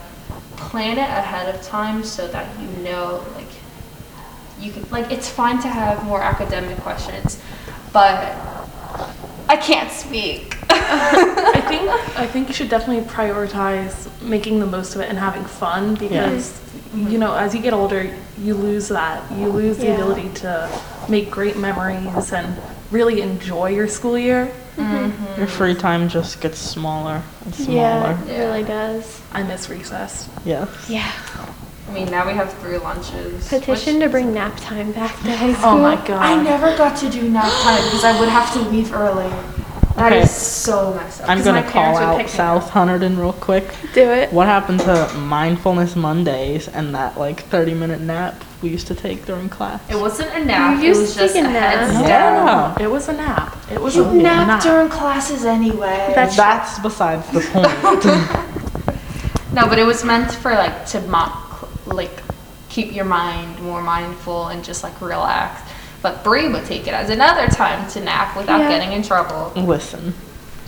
plan 0.58 0.98
it 0.98 1.02
ahead 1.24 1.54
of 1.54 1.62
time 1.62 2.04
so 2.04 2.28
that 2.28 2.48
you 2.60 2.68
know 2.84 3.24
like 3.36 3.48
you 4.60 4.72
can 4.72 4.84
like 4.90 5.10
it's 5.12 5.30
fine 5.30 5.62
to 5.62 5.68
have 5.68 6.04
more 6.04 6.22
academic 6.22 6.78
questions, 6.80 7.40
but 7.94 8.36
I 9.50 9.58
can't 9.58 9.92
speak. 9.92 10.58
I 10.70 11.62
think 11.68 11.90
I 12.18 12.28
think 12.28 12.48
you 12.48 12.54
should 12.54 12.70
definitely 12.70 13.04
prioritize 13.06 14.08
making 14.22 14.60
the 14.60 14.66
most 14.66 14.96
of 14.96 15.02
it 15.02 15.10
and 15.10 15.18
having 15.18 15.44
fun 15.44 15.96
because 15.96 16.52
mm-hmm. 16.52 17.10
you 17.10 17.18
know 17.18 17.36
as 17.36 17.56
you 17.56 17.62
get 17.62 17.74
older 17.74 18.16
you 18.40 18.54
lose 18.54 18.90
that 18.90 19.30
you 19.38 19.48
lose 19.48 19.78
the 19.78 19.86
Yeah. 19.86 19.96
ability 19.96 20.30
to 20.42 20.82
make 21.10 21.32
great 21.32 21.58
memories 21.58 22.32
and 22.34 22.56
really 22.92 23.22
enjoy 23.22 23.70
your 23.70 23.88
school 23.88 24.18
year. 24.18 24.52
Mm-hmm. 24.78 25.40
Your 25.40 25.48
free 25.48 25.74
time 25.74 26.08
just 26.08 26.40
gets 26.40 26.60
smaller 26.60 27.24
and 27.46 27.56
smaller. 27.56 27.76
Yeah, 27.76 28.26
it 28.26 28.40
really 28.40 28.64
does. 28.64 29.22
I 29.34 29.44
miss 29.44 29.70
recess. 29.70 30.30
Yes. 30.46 30.90
Yeah. 30.90 31.12
I 31.88 31.92
mean, 31.94 32.12
now 32.12 32.28
we 32.28 32.34
have 32.34 32.52
three 32.60 32.78
lunches. 32.78 33.48
Petition 33.48 33.96
which- 33.96 34.04
to 34.04 34.10
bring 34.10 34.34
nap 34.34 34.54
time 34.58 34.92
back 34.92 35.16
to 35.24 35.36
high 35.36 35.54
school. 35.54 35.70
Oh 35.70 35.78
my 35.78 35.96
god. 35.96 36.22
I 36.22 36.42
never 36.42 36.76
got 36.78 36.98
to 36.98 37.10
do 37.10 37.30
nap 37.30 37.52
time 37.62 37.84
because 37.86 38.04
I 38.04 38.20
would 38.20 38.30
have 38.30 38.52
to 38.54 38.60
leave 38.70 38.94
early. 38.94 39.32
That 39.96 40.12
is 40.14 40.26
Okay. 40.26 40.28
so 40.28 40.94
messed 40.94 41.22
up. 41.24 41.30
I'm 41.30 41.38
'cause 41.38 41.46
gonna 41.46 41.64
call 41.64 41.72
parents 41.72 42.00
would 42.02 42.06
out 42.10 42.18
me 42.20 42.28
South. 42.28 42.70
Hunterdon 42.72 43.18
real 43.18 43.34
quick. 43.34 43.74
Do 43.96 44.02
it. 44.12 44.32
What 44.32 44.46
happened 44.46 44.82
to 44.82 45.10
mindfulness 45.18 45.96
Mondays 45.96 46.68
and 46.68 46.94
that 46.94 47.18
like 47.18 47.46
30 47.50 47.74
minute 47.74 48.02
nap 48.02 48.36
we 48.62 48.70
used 48.70 48.86
to 48.88 48.94
take 48.96 49.26
during 49.26 49.50
class? 49.50 49.80
It 49.90 50.00
wasn't 50.00 50.30
a 50.36 50.46
nap. 50.46 50.74
You 50.78 50.84
it 50.84 50.88
used 50.90 51.02
was 51.02 51.14
to 51.16 51.20
just 51.22 51.34
take 51.34 51.46
a 51.46 51.48
a 51.48 51.52
nap. 51.52 51.74
heads 51.80 51.94
Yeah. 52.02 52.08
down. 52.46 52.76
It 52.80 52.92
was 52.92 53.08
a 53.10 53.14
nap. 53.14 53.56
It 53.72 53.82
was 53.82 53.96
You 53.96 54.04
a 54.06 54.14
nap, 54.14 54.48
nap. 54.48 54.62
during 54.62 54.90
classes 54.90 55.46
anyway. 55.46 56.12
That's- 56.14 56.36
That's 56.38 56.78
besides 56.78 57.26
the 57.30 57.40
point. 57.40 58.06
no, 59.54 59.68
but 59.68 59.80
it 59.80 59.86
was 59.86 60.04
meant 60.04 60.32
for 60.32 60.52
like 60.54 60.86
to 60.88 61.02
mock, 61.08 61.47
like 61.94 62.22
keep 62.70 62.94
your 62.94 63.06
mind 63.06 63.60
more 63.62 63.82
mindful 63.82 64.48
and 64.48 64.64
just 64.64 64.84
like 64.84 65.00
relax. 65.02 65.62
But 66.02 66.24
Bree 66.24 66.48
would 66.50 66.66
take 66.66 66.86
it 66.88 66.94
as 66.94 67.10
another 67.10 67.48
time 67.48 67.90
to 67.92 68.00
nap 68.02 68.36
without 68.38 68.60
Yeah. 68.60 68.70
getting 68.70 68.92
in 68.94 69.02
trouble. 69.04 69.52
Listen, 69.56 70.14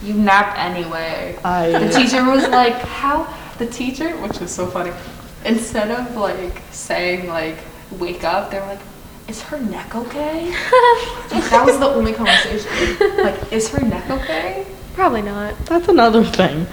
You 0.02 0.14
nap 0.14 0.56
anyway. 0.58 1.38
The 1.44 1.90
teacher 1.94 2.24
was 2.24 2.48
like, 2.48 2.76
"How?" 2.82 3.28
The 3.58 3.66
teacher, 3.68 4.10
which 4.18 4.40
was 4.40 4.50
so 4.52 4.66
funny, 4.68 4.92
instead 5.46 5.92
of 5.92 6.16
like 6.16 6.62
saying 6.72 7.28
like 7.28 7.58
"wake 8.00 8.24
up," 8.24 8.50
they're 8.50 8.66
like, 8.66 8.80
"Is 9.28 9.42
her 9.44 9.60
neck 9.60 9.94
okay?" 9.96 10.52
that 11.52 11.64
was 11.66 11.78
the 11.80 11.88
only 11.88 12.14
conversation. 12.14 12.72
Like, 13.24 13.52
"Is 13.52 13.68
her 13.70 13.82
neck 13.86 14.10
okay?" 14.10 14.66
Probably 14.96 15.22
not. 15.22 15.54
that's 15.66 15.88
another 15.90 16.24
thing. 16.24 16.66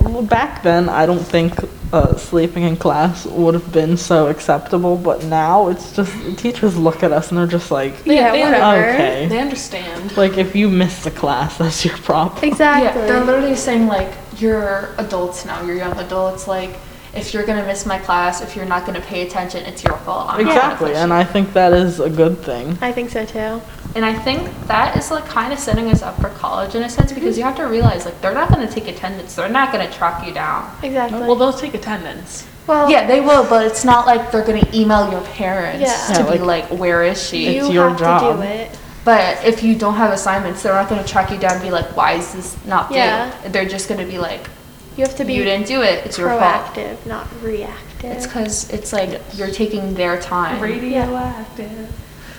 Well, 0.00 0.22
Back 0.22 0.62
then, 0.62 0.88
I 0.88 1.06
don't 1.06 1.24
think 1.24 1.54
uh, 1.92 2.16
sleeping 2.16 2.64
in 2.64 2.76
class 2.76 3.26
would 3.26 3.54
have 3.54 3.72
been 3.72 3.96
so 3.96 4.26
acceptable, 4.28 4.96
but 4.96 5.24
now 5.24 5.68
it's 5.68 5.94
just 5.94 6.12
teachers 6.38 6.76
look 6.76 7.02
at 7.02 7.12
us 7.12 7.28
and 7.30 7.38
they're 7.38 7.46
just 7.46 7.70
like, 7.70 7.94
Yeah, 8.04 8.32
they- 8.32 8.40
whatever. 8.42 8.90
okay. 8.90 9.26
They 9.28 9.38
understand. 9.38 10.16
Like 10.16 10.36
if 10.38 10.56
you 10.56 10.68
miss 10.68 11.04
the 11.04 11.10
class, 11.10 11.56
that's 11.58 11.84
your 11.84 11.96
problem. 11.98 12.44
Exactly. 12.44 13.00
Yeah, 13.02 13.06
they're 13.06 13.24
literally 13.24 13.56
saying 13.56 13.86
like, 13.86 14.12
"You're 14.38 14.94
adults 14.98 15.44
now. 15.44 15.62
You're 15.64 15.76
young 15.76 15.96
adults. 15.98 16.46
Like, 16.48 16.76
if 17.14 17.32
you're 17.32 17.46
gonna 17.46 17.64
miss 17.64 17.86
my 17.86 17.98
class, 17.98 18.42
if 18.42 18.54
you're 18.56 18.66
not 18.66 18.84
gonna 18.84 19.00
pay 19.00 19.26
attention, 19.26 19.64
it's 19.64 19.82
your 19.84 19.96
fault." 19.98 20.28
I'm 20.30 20.40
Exactly, 20.40 20.94
and. 20.94 21.12
I 21.12 21.24
think 21.24 21.52
that 21.54 21.72
is 21.72 22.00
a 22.00 22.10
good 22.10 22.38
thing. 22.42 22.76
I 22.82 22.92
think 22.92 23.10
so 23.10 23.24
too. 23.24 23.60
And 23.96 24.04
I 24.04 24.12
think 24.12 24.50
that 24.66 24.94
is 24.98 25.10
like 25.10 25.24
kind 25.24 25.54
of 25.54 25.58
setting 25.58 25.86
us 25.88 26.02
up 26.02 26.20
for 26.20 26.28
college 26.28 26.74
in 26.74 26.82
a 26.82 26.88
sense 26.88 27.14
because 27.14 27.36
mm-hmm. 27.36 27.38
you 27.38 27.44
have 27.44 27.56
to 27.56 27.64
realize 27.64 28.04
like 28.04 28.20
they're 28.20 28.34
not 28.34 28.50
going 28.50 28.66
to 28.66 28.72
take 28.72 28.88
attendance. 28.88 29.34
They're 29.34 29.48
not 29.48 29.72
going 29.72 29.88
to 29.88 29.92
track 29.92 30.26
you 30.26 30.34
down. 30.34 30.70
Exactly. 30.82 31.20
Well, 31.20 31.34
they'll 31.34 31.50
take 31.54 31.72
attendance. 31.72 32.46
Well, 32.66 32.90
Yeah, 32.90 33.06
they 33.06 33.22
will, 33.22 33.48
but 33.48 33.64
it's 33.64 33.86
not 33.86 34.06
like 34.06 34.30
they're 34.30 34.44
going 34.44 34.60
to 34.62 34.78
email 34.78 35.10
your 35.10 35.22
parents 35.22 35.80
Yeah. 35.80 36.14
to 36.14 36.24
Yeah, 36.24 36.32
be 36.32 36.38
like- 36.40 36.68
like, 36.70 36.78
"Where 36.78 37.04
is 37.04 37.26
she?" 37.26 37.54
you 37.54 37.64
It's 37.64 37.72
your 37.72 37.88
have 37.88 37.98
job. 37.98 38.20
to 38.20 38.36
do 38.36 38.42
it. 38.42 38.78
But 39.02 39.42
if 39.44 39.62
you 39.62 39.74
don't 39.74 39.94
have 39.94 40.12
assignments, 40.12 40.62
they're 40.62 40.74
not 40.74 40.90
going 40.90 41.02
to 41.02 41.08
track 41.08 41.30
you 41.30 41.38
down 41.38 41.52
and 41.52 41.62
be 41.62 41.70
like, 41.70 41.96
"Why 41.96 42.12
is 42.12 42.34
this 42.34 42.54
not 42.66 42.90
due?" 42.90 42.96
Yeah. 42.96 43.30
They're 43.46 43.68
just 43.68 43.88
going 43.88 44.04
to 44.04 44.06
be 44.06 44.18
like, 44.18 44.50
You 44.96 45.04
have 45.04 45.16
to 45.16 45.24
be 45.24 45.32
"You 45.34 45.44
didn't 45.44 45.68
do 45.68 45.80
it. 45.80 46.04
It's 46.04 46.18
your 46.18 46.28
fault." 46.28 46.42
proactive, 46.42 47.06
not 47.06 47.28
reactive. 47.42 48.10
It's 48.12 48.26
because 48.26 48.68
it's 48.70 48.92
like 48.92 49.20
you're 49.34 49.50
taking 49.50 49.94
their 49.94 50.20
time. 50.20 50.60
Radioactive. 50.60 51.88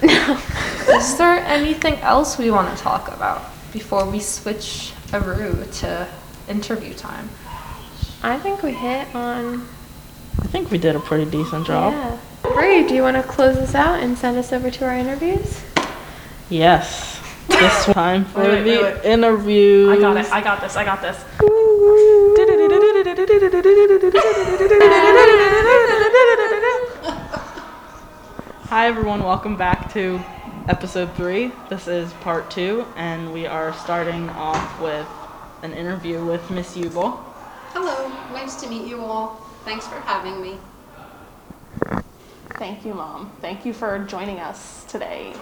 Is 0.04 1.18
there 1.18 1.40
anything 1.46 1.96
else 1.96 2.38
we 2.38 2.52
want 2.52 2.76
to 2.76 2.84
talk 2.84 3.08
about 3.10 3.42
before 3.74 4.10
we 4.10 4.20
switch 4.20 4.94
a 5.14 5.20
route 5.20 5.72
to 5.74 6.08
interview 6.48 6.94
time? 6.94 7.30
I 8.24 8.38
think 8.40 8.64
we 8.64 8.72
hit 8.72 9.14
on. 9.16 9.68
I 10.40 10.48
think 10.48 10.72
we 10.72 10.78
did 10.78 10.96
a 10.96 11.00
pretty 11.00 11.30
decent 11.30 11.68
job. 11.68 11.94
Yeah. 11.94 12.18
Bree, 12.54 12.88
do 12.88 12.96
you 12.96 13.02
want 13.02 13.18
to 13.18 13.24
close 13.24 13.58
us 13.58 13.76
out 13.76 14.00
and 14.02 14.18
send 14.18 14.38
us 14.38 14.54
over 14.54 14.72
to 14.72 14.86
our 14.86 14.94
interviews? 14.96 15.62
Yes. 16.50 17.20
This 17.48 17.86
time 17.94 18.26
for 18.26 18.42
Wait, 18.42 18.50
wait, 18.50 18.64
the 18.64 18.70
wait, 18.84 18.96
wait. 18.96 19.06
interviews. 19.06 19.90
I 19.90 20.00
got 20.00 20.18
it. 20.18 20.32
I 20.32 20.42
got 20.42 20.62
this. 20.62 20.76
I 20.76 20.84
got 20.84 21.02
this. 21.02 21.24
Hi 28.70 28.88
everyone, 28.88 29.24
welcome 29.24 29.56
back 29.56 29.94
to 29.94 30.20
episode 30.68 31.16
three. 31.16 31.54
This 31.70 31.88
is 31.88 32.12
part 32.16 32.52
two, 32.52 32.86
and 32.98 33.32
we 33.32 33.48
are 33.48 33.74
starting 33.74 34.28
off 34.32 34.82
with 34.82 35.08
an 35.64 35.72
interview 35.72 36.26
with 36.26 36.52
Miss 36.52 36.76
Ubel. 36.76 37.18
Hello, 37.72 38.10
nice 38.34 38.56
to 38.62 38.70
meet 38.70 38.86
you 38.86 39.00
all. 39.00 39.36
Thanks 39.64 39.88
for 39.88 40.02
having 40.02 40.42
me. 40.42 40.58
Thank 42.58 42.84
you, 42.84 42.94
Mom. 42.94 43.32
Thank 43.40 43.66
you 43.66 43.72
for 43.72 44.00
joining 44.00 44.40
us 44.42 44.84
today. 44.84 45.34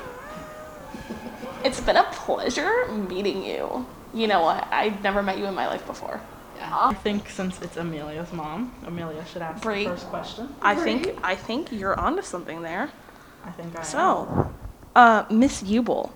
It's 1.63 1.81
been 1.81 1.97
a 1.97 2.03
pleasure 2.11 2.87
meeting 3.09 3.43
you. 3.43 3.87
You 4.13 4.27
know 4.27 4.43
what? 4.43 4.67
I've 4.69 5.01
never 5.01 5.23
met 5.23 5.39
you 5.39 5.45
in 5.45 5.55
my 5.55 5.65
life 5.65 5.87
before. 5.87 6.21
I 6.61 6.93
think 6.93 7.29
since 7.29 7.59
it's 7.63 7.75
Amelia's 7.75 8.31
mom, 8.31 8.73
Amelia 8.85 9.25
should 9.25 9.41
ask 9.41 9.63
Great. 9.63 9.85
the 9.85 9.95
first 9.95 10.07
question. 10.09 10.55
I 10.61 10.75
think 10.75 11.17
I 11.23 11.35
think 11.35 11.71
you're 11.71 11.99
onto 11.99 12.21
something 12.21 12.61
there. 12.61 12.91
I 13.45 13.51
think 13.51 13.75
I 13.75 13.79
am. 13.79 13.85
So, 13.85 14.53
uh, 14.95 15.25
Miss 15.29 15.63
Ubel, 15.63 16.11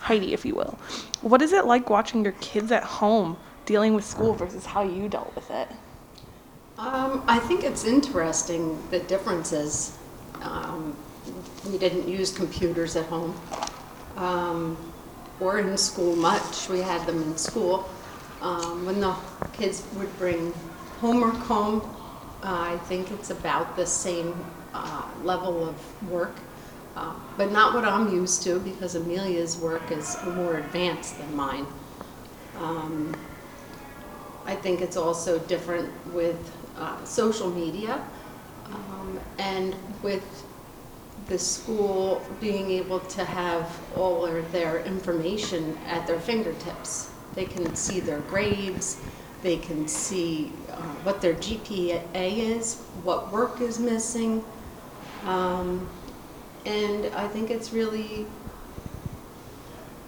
Heidi, 0.00 0.32
if 0.32 0.44
you 0.44 0.54
will, 0.54 0.78
what 1.22 1.42
is 1.42 1.52
it 1.52 1.64
like 1.64 1.90
watching 1.90 2.22
your 2.22 2.34
kids 2.40 2.70
at 2.70 2.84
home 2.84 3.36
dealing 3.66 3.94
with 3.94 4.04
school 4.04 4.34
versus 4.34 4.66
how 4.66 4.82
you 4.82 5.08
dealt 5.08 5.34
with 5.34 5.50
it? 5.50 5.68
Um, 6.78 7.24
I 7.26 7.40
think 7.40 7.64
it's 7.64 7.84
interesting 7.84 8.78
the 8.90 9.00
differences. 9.00 9.98
Um, 10.42 10.96
we 11.68 11.76
didn't 11.76 12.06
use 12.06 12.32
computers 12.32 12.94
at 12.94 13.06
home 13.06 13.34
um, 14.16 14.76
or 15.40 15.58
in 15.58 15.76
school 15.76 16.14
much. 16.14 16.68
We 16.68 16.78
had 16.80 17.04
them 17.06 17.20
in 17.22 17.36
school. 17.36 17.88
Um, 18.40 18.86
when 18.86 19.00
the 19.00 19.16
kids 19.52 19.84
would 19.96 20.16
bring 20.18 20.52
homework 21.00 21.34
home, 21.34 21.80
uh, 22.44 22.74
I 22.74 22.78
think 22.84 23.10
it's 23.10 23.30
about 23.30 23.74
the 23.74 23.84
same 23.86 24.34
uh, 24.72 25.02
level 25.24 25.68
of 25.68 26.10
work, 26.10 26.36
uh, 26.98 27.12
but 27.36 27.52
not 27.52 27.74
what 27.74 27.84
I'm 27.84 28.12
used 28.12 28.42
to 28.42 28.58
because 28.58 28.96
Amelia's 28.96 29.56
work 29.56 29.92
is 29.92 30.16
more 30.24 30.56
advanced 30.56 31.18
than 31.18 31.36
mine. 31.36 31.66
Um, 32.58 33.14
I 34.44 34.56
think 34.56 34.80
it's 34.80 34.96
also 34.96 35.38
different 35.40 35.90
with 36.12 36.50
uh, 36.76 37.04
social 37.04 37.50
media 37.50 38.04
um, 38.66 39.20
and 39.38 39.76
with 40.02 40.44
the 41.28 41.38
school 41.38 42.20
being 42.40 42.70
able 42.72 42.98
to 43.00 43.24
have 43.24 43.78
all 43.96 44.26
of 44.26 44.50
their 44.50 44.80
information 44.80 45.78
at 45.86 46.04
their 46.06 46.18
fingertips. 46.18 47.10
They 47.34 47.44
can 47.44 47.76
see 47.76 48.00
their 48.00 48.20
grades, 48.20 49.00
they 49.42 49.58
can 49.58 49.86
see 49.86 50.52
uh, 50.68 50.80
what 51.04 51.20
their 51.20 51.34
GPA 51.34 52.02
is, 52.14 52.80
what 53.04 53.30
work 53.30 53.60
is 53.60 53.78
missing. 53.78 54.42
Um, 55.24 55.88
And 56.68 57.06
I 57.14 57.26
think 57.28 57.50
it's 57.50 57.72
really 57.72 58.26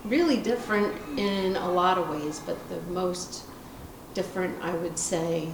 really 0.04 0.36
different 0.38 0.94
in 1.18 1.56
a 1.56 1.70
lot 1.70 1.98
of 1.98 2.08
ways, 2.08 2.40
but 2.40 2.56
the 2.68 2.80
most 2.92 3.44
different, 4.14 4.60
I 4.62 4.74
would 4.74 4.98
say, 4.98 5.48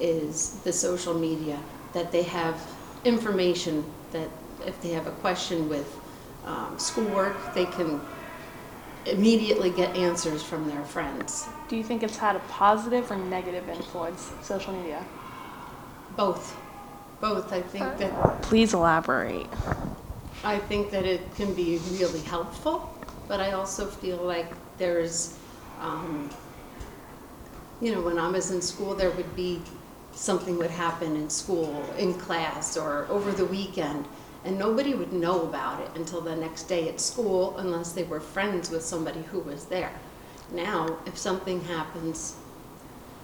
is 0.00 0.60
the 0.64 0.72
social 0.72 1.14
media, 1.14 1.58
that 1.92 2.10
they 2.10 2.22
have 2.22 2.60
information 3.04 3.84
that 4.12 4.28
if 4.66 4.80
they 4.80 4.90
have 4.90 5.06
a 5.06 5.12
question 5.12 5.68
with 5.68 5.98
um, 6.44 6.78
schoolwork, 6.78 7.54
they 7.54 7.66
can 7.66 8.00
immediately 9.06 9.70
get 9.70 9.94
answers 9.94 10.42
from 10.42 10.68
their 10.68 10.82
friends. 10.84 11.46
Do 11.68 11.76
you 11.76 11.84
think 11.84 12.02
it's 12.02 12.16
had 12.16 12.34
a 12.34 12.40
positive 12.40 13.10
or 13.10 13.16
negative 13.16 13.68
influence, 13.68 14.32
social 14.42 14.72
media? 14.72 15.04
Both, 16.16 16.56
both. 17.20 17.52
I 17.52 17.62
think 17.62 17.98
that 17.98 18.42
Please 18.42 18.74
elaborate. 18.74 19.46
I 20.44 20.58
think 20.58 20.90
that 20.90 21.04
it 21.04 21.34
can 21.34 21.54
be 21.54 21.80
really 21.92 22.20
helpful, 22.20 22.94
but 23.28 23.40
I 23.40 23.52
also 23.52 23.86
feel 23.86 24.18
like 24.18 24.52
there's, 24.78 25.36
um, 25.80 26.30
you 27.80 27.92
know, 27.94 28.00
when 28.00 28.18
I 28.18 28.28
was 28.28 28.50
in 28.50 28.60
school, 28.60 28.94
there 28.94 29.10
would 29.10 29.34
be 29.34 29.60
something 30.12 30.56
would 30.58 30.70
happen 30.70 31.16
in 31.16 31.28
school, 31.28 31.84
in 31.98 32.14
class, 32.14 32.76
or 32.76 33.06
over 33.10 33.32
the 33.32 33.44
weekend, 33.46 34.06
and 34.44 34.58
nobody 34.58 34.94
would 34.94 35.12
know 35.12 35.42
about 35.42 35.80
it 35.82 35.90
until 35.94 36.20
the 36.20 36.34
next 36.36 36.64
day 36.64 36.88
at 36.88 37.00
school 37.00 37.56
unless 37.58 37.92
they 37.92 38.04
were 38.04 38.20
friends 38.20 38.70
with 38.70 38.84
somebody 38.84 39.22
who 39.24 39.40
was 39.40 39.66
there. 39.66 39.92
Now, 40.52 40.98
if 41.06 41.18
something 41.18 41.60
happens, 41.62 42.36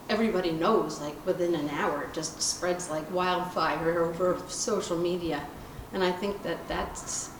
everybody 0.08 0.50
knows, 0.50 1.00
like 1.00 1.14
within 1.24 1.54
an 1.54 1.70
hour, 1.70 2.04
it 2.04 2.12
just 2.12 2.42
spreads 2.42 2.90
like 2.90 3.10
wildfire 3.12 4.02
over 4.02 4.40
social 4.48 4.98
media. 4.98 5.46
And 5.92 6.02
I 6.02 6.10
think 6.12 6.42
that 6.42 6.66
that's, 6.68 7.30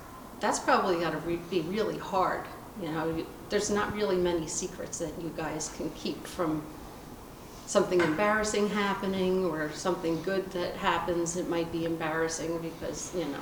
that's 0.41 0.59
probably 0.59 1.01
got 1.01 1.13
to 1.13 1.19
re- 1.19 1.41
be 1.51 1.61
really 1.63 1.99
hard. 1.99 2.45
You 2.83 2.89
know, 2.91 3.09
You- 3.17 3.27
there's 3.51 3.71
not 3.71 3.93
really 3.95 4.17
many 4.17 4.47
secrets 4.47 4.99
that 4.99 5.13
you 5.21 5.31
guys 5.37 5.73
can 5.77 5.91
keep 5.91 6.27
from 6.27 6.63
something 7.67 8.01
embarrassing 8.01 8.69
happening 8.71 9.45
or 9.45 9.71
something 9.73 10.23
good 10.23 10.51
that 10.53 10.75
happens. 10.77 11.37
It 11.37 11.49
might 11.49 11.71
be 11.73 11.85
embarrassing 11.85 12.59
because, 12.59 13.15
you 13.15 13.25
know, 13.27 13.39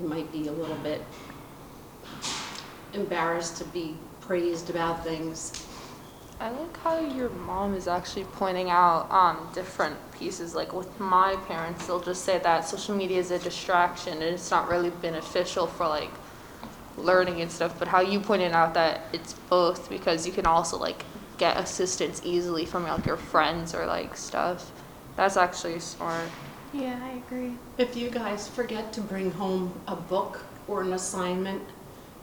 you 0.00 0.06
might 0.08 0.30
be 0.32 0.48
a 0.48 0.52
little 0.52 0.76
bit 0.76 1.02
embarrassed 2.92 3.56
to 3.58 3.64
be 3.66 3.96
praised 4.20 4.70
about 4.70 5.04
things. 5.04 5.63
I 6.40 6.50
like 6.50 6.76
how 6.78 6.98
your 6.98 7.30
mom 7.30 7.74
is 7.74 7.86
actually 7.86 8.24
pointing 8.24 8.68
out 8.68 9.10
um, 9.10 9.48
different 9.54 9.96
pieces. 10.12 10.54
Like 10.54 10.72
with 10.72 10.98
my 10.98 11.36
parents, 11.46 11.86
they'll 11.86 12.00
just 12.00 12.24
say 12.24 12.38
that 12.40 12.66
social 12.66 12.96
media 12.96 13.18
is 13.18 13.30
a 13.30 13.38
distraction 13.38 14.14
and 14.14 14.22
it's 14.22 14.50
not 14.50 14.68
really 14.68 14.90
beneficial 14.90 15.66
for 15.66 15.86
like 15.86 16.10
learning 16.96 17.40
and 17.40 17.50
stuff. 17.50 17.78
But 17.78 17.88
how 17.88 18.00
you 18.00 18.18
pointed 18.18 18.52
out 18.52 18.74
that 18.74 19.02
it's 19.12 19.34
both 19.48 19.88
because 19.88 20.26
you 20.26 20.32
can 20.32 20.44
also 20.44 20.76
like 20.76 21.04
get 21.38 21.56
assistance 21.56 22.20
easily 22.24 22.66
from 22.66 22.84
like 22.84 23.06
your 23.06 23.16
friends 23.16 23.74
or 23.74 23.86
like 23.86 24.16
stuff. 24.16 24.72
That's 25.16 25.36
actually 25.36 25.78
smart. 25.78 26.28
Yeah, 26.72 26.98
I 27.00 27.10
agree. 27.10 27.56
If 27.78 27.96
you 27.96 28.10
guys 28.10 28.48
forget 28.48 28.92
to 28.94 29.00
bring 29.00 29.30
home 29.30 29.72
a 29.86 29.94
book 29.94 30.44
or 30.66 30.82
an 30.82 30.92
assignment, 30.92 31.62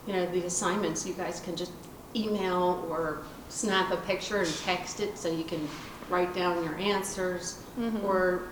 you 0.05 0.13
know, 0.13 0.25
the 0.25 0.43
assignments, 0.45 1.07
you 1.07 1.13
guys 1.13 1.39
can 1.39 1.55
just 1.55 1.71
email 2.13 2.85
or 2.89 3.21
snap 3.51 3.91
a 3.91 3.97
picture 3.97 4.37
and 4.37 4.57
text 4.59 5.01
it 5.01 5.17
so 5.17 5.29
you 5.29 5.43
can 5.43 5.67
write 6.09 6.33
down 6.33 6.63
your 6.63 6.75
answers. 6.77 7.61
Mm-hmm. 7.77 8.05
Or 8.05 8.43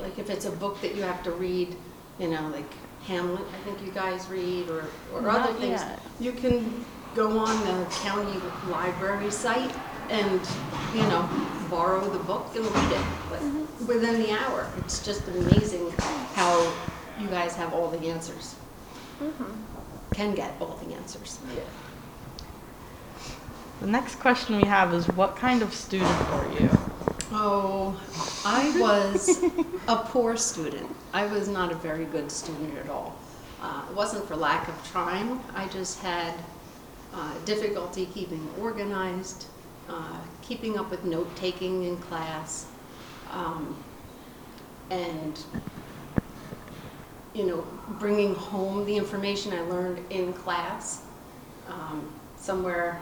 like 0.00 0.18
if 0.18 0.30
it's 0.30 0.44
a 0.44 0.50
book 0.50 0.80
that 0.82 0.94
you 0.94 1.02
have 1.02 1.22
to 1.24 1.32
read, 1.32 1.74
you 2.18 2.28
know, 2.28 2.48
like 2.48 2.70
Hamlet, 3.06 3.42
I 3.52 3.64
think 3.64 3.82
you 3.84 3.92
guys 3.92 4.28
read, 4.28 4.68
or, 4.68 4.84
or 5.12 5.28
other 5.28 5.52
Not 5.52 5.58
things. 5.58 5.80
yet. 5.80 6.00
You 6.20 6.32
can 6.32 6.84
go 7.14 7.38
on 7.38 7.60
the 7.66 7.84
county 7.90 8.40
library 8.68 9.30
site 9.30 9.74
and, 10.10 10.40
you 10.94 11.02
know, 11.02 11.28
borrow 11.70 12.08
the 12.08 12.18
book 12.20 12.46
and 12.54 12.64
read 12.64 12.92
it 12.92 13.06
like, 13.30 13.40
mm-hmm. 13.40 13.86
within 13.86 14.22
the 14.22 14.32
hour. 14.32 14.70
It's 14.78 15.04
just 15.04 15.26
amazing 15.28 15.90
how 16.34 16.72
you 17.20 17.26
guys 17.28 17.54
have 17.56 17.72
all 17.72 17.88
the 17.88 18.08
answers. 18.08 18.54
Mm-hmm. 19.20 20.14
Can 20.14 20.34
get 20.34 20.54
all 20.60 20.78
the 20.84 20.94
answers. 20.94 21.38
The 23.84 23.90
next 23.90 24.14
question 24.18 24.56
we 24.56 24.66
have 24.66 24.94
is 24.94 25.06
what 25.08 25.36
kind 25.36 25.60
of 25.60 25.74
student 25.74 26.30
were 26.30 26.50
you? 26.58 26.70
Oh, 27.32 27.94
I 28.42 28.74
was 28.80 29.44
a 29.88 29.96
poor 29.96 30.38
student. 30.38 30.88
I 31.12 31.26
was 31.26 31.48
not 31.48 31.70
a 31.70 31.74
very 31.74 32.06
good 32.06 32.32
student 32.32 32.78
at 32.78 32.88
all. 32.88 33.14
Uh, 33.60 33.82
it 33.86 33.94
wasn't 33.94 34.26
for 34.26 34.36
lack 34.36 34.68
of 34.68 34.90
trying. 34.90 35.38
I 35.54 35.68
just 35.68 36.00
had 36.00 36.32
uh, 37.12 37.34
difficulty 37.44 38.06
keeping 38.06 38.48
organized, 38.58 39.48
uh, 39.90 40.16
keeping 40.40 40.78
up 40.78 40.90
with 40.90 41.04
note 41.04 41.28
taking 41.36 41.84
in 41.84 41.98
class, 41.98 42.64
um, 43.32 43.76
and 44.88 45.44
you 47.34 47.44
know, 47.44 47.66
bringing 48.00 48.34
home 48.34 48.86
the 48.86 48.96
information 48.96 49.52
I 49.52 49.60
learned 49.60 50.02
in 50.08 50.32
class. 50.32 51.02
Um, 51.68 52.10
somewhere 52.38 53.00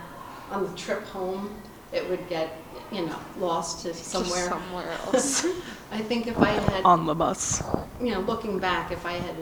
on 0.53 0.71
the 0.71 0.77
trip 0.79 1.05
home, 1.07 1.55
it 1.93 2.09
would 2.09 2.29
get, 2.29 2.51
you 2.91 3.07
know, 3.07 3.19
lost 3.38 3.83
to 3.83 3.88
Just 3.88 4.05
somewhere. 4.05 4.49
somewhere 4.49 4.91
else. 5.07 5.45
I 5.91 5.99
think 6.01 6.27
if 6.27 6.38
I 6.38 6.51
had, 6.51 6.85
On 6.85 7.07
the 7.07 7.15
bus. 7.15 7.62
you 8.01 8.11
know, 8.12 8.21
looking 8.21 8.59
back, 8.59 8.91
if 8.93 9.05
I 9.05 9.12
had 9.12 9.37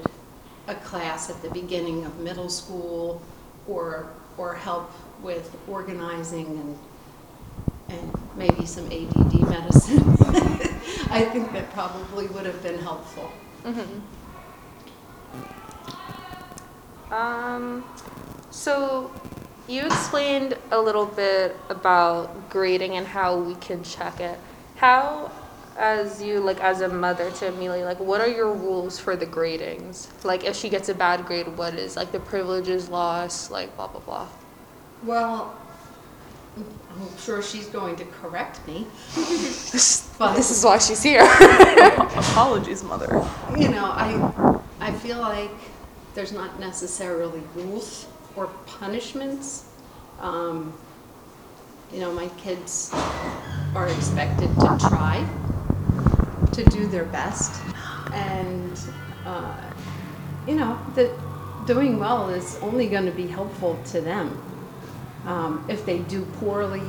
a 0.68 0.75
class 0.77 1.31
at 1.31 1.40
the 1.42 1.51
beginning 1.51 2.05
of 2.05 2.18
middle 2.20 2.49
school 2.49 3.20
or, 3.68 4.07
or 4.38 4.55
help 4.55 4.90
with 5.23 5.57
organizing 5.68 6.46
and, 6.46 6.79
and 7.88 8.18
maybe 8.37 8.66
some 8.66 8.87
ADD 8.87 9.40
medicine, 9.49 9.99
I 11.11 11.29
think 11.33 11.53
that 11.53 11.70
probably 11.73 12.27
would 12.29 12.46
have 12.46 12.62
been 12.62 12.79
helpful. 12.79 13.31
Um, 17.11 17.85
so 18.51 19.11
you 19.70 19.87
explained 19.87 20.59
a 20.72 20.80
little 20.80 21.06
bit 21.06 21.56
about 21.68 22.50
grading 22.50 22.96
and 22.96 23.06
how 23.06 23.38
we 23.38 23.54
can 23.56 23.85
check 23.85 24.20
it. 24.20 24.37
How, 24.76 25.30
as 25.78 26.20
you 26.20 26.40
like 26.40 26.61
as 26.61 26.80
a 26.80 26.88
mother 26.88 27.30
to 27.30 27.48
Amelia, 27.48 27.85
like 27.85 28.00
what 28.00 28.20
are 28.20 28.28
your 28.28 28.52
rules 28.52 28.98
for 28.98 29.14
the 29.14 29.26
gradings? 29.26 30.09
Like 30.24 30.44
if 30.44 30.56
she 30.56 30.68
gets 30.68 30.88
a 30.88 30.94
bad 30.94 31.24
grade, 31.24 31.46
what 31.56 31.74
is 31.74 31.96
like 31.96 32.11
the 32.11 32.18
privileges 32.18 32.88
lost? 32.88 33.52
Like 33.52 33.74
blah 33.76 33.87
blah 33.87 34.00
blah. 34.00 34.28
Well, 35.04 35.56
I'm 36.56 37.16
sure 37.18 37.40
she's 37.40 37.66
going 37.66 37.94
to 37.96 38.04
correct 38.04 38.66
me, 38.66 38.87
this 39.14 40.18
is 40.18 40.64
why 40.64 40.78
she's 40.78 41.02
here. 41.02 41.22
Apologies, 42.16 42.83
mother. 42.83 43.24
you 43.56 43.68
know, 43.68 43.85
I, 43.85 44.61
I 44.80 44.92
feel 44.92 45.18
like 45.18 45.52
there's 46.14 46.33
not 46.33 46.59
necessarily 46.59 47.40
rules 47.54 48.06
or 48.37 48.47
punishments. 48.66 49.66
Um, 50.21 50.73
you 51.93 52.01
know, 52.01 52.12
my 52.12 52.29
kids 52.38 52.90
are 53.75 53.88
expected 53.88 54.49
to 54.61 54.79
try 54.88 55.27
to 56.53 56.64
do 56.64 56.87
their 56.87 57.05
best, 57.07 57.61
and 58.12 58.79
uh, 59.25 59.57
you 60.47 60.55
know 60.55 60.79
that 60.95 61.11
doing 61.66 61.99
well 61.99 62.31
is 62.31 62.59
only 62.62 62.88
going 62.88 63.07
to 63.07 63.12
be 63.12 63.27
helpful 63.27 63.79
to 63.87 64.01
them. 64.01 64.40
Um, 65.27 65.64
if 65.69 65.85
they 65.85 65.99
do 66.01 66.25
poorly, 66.40 66.83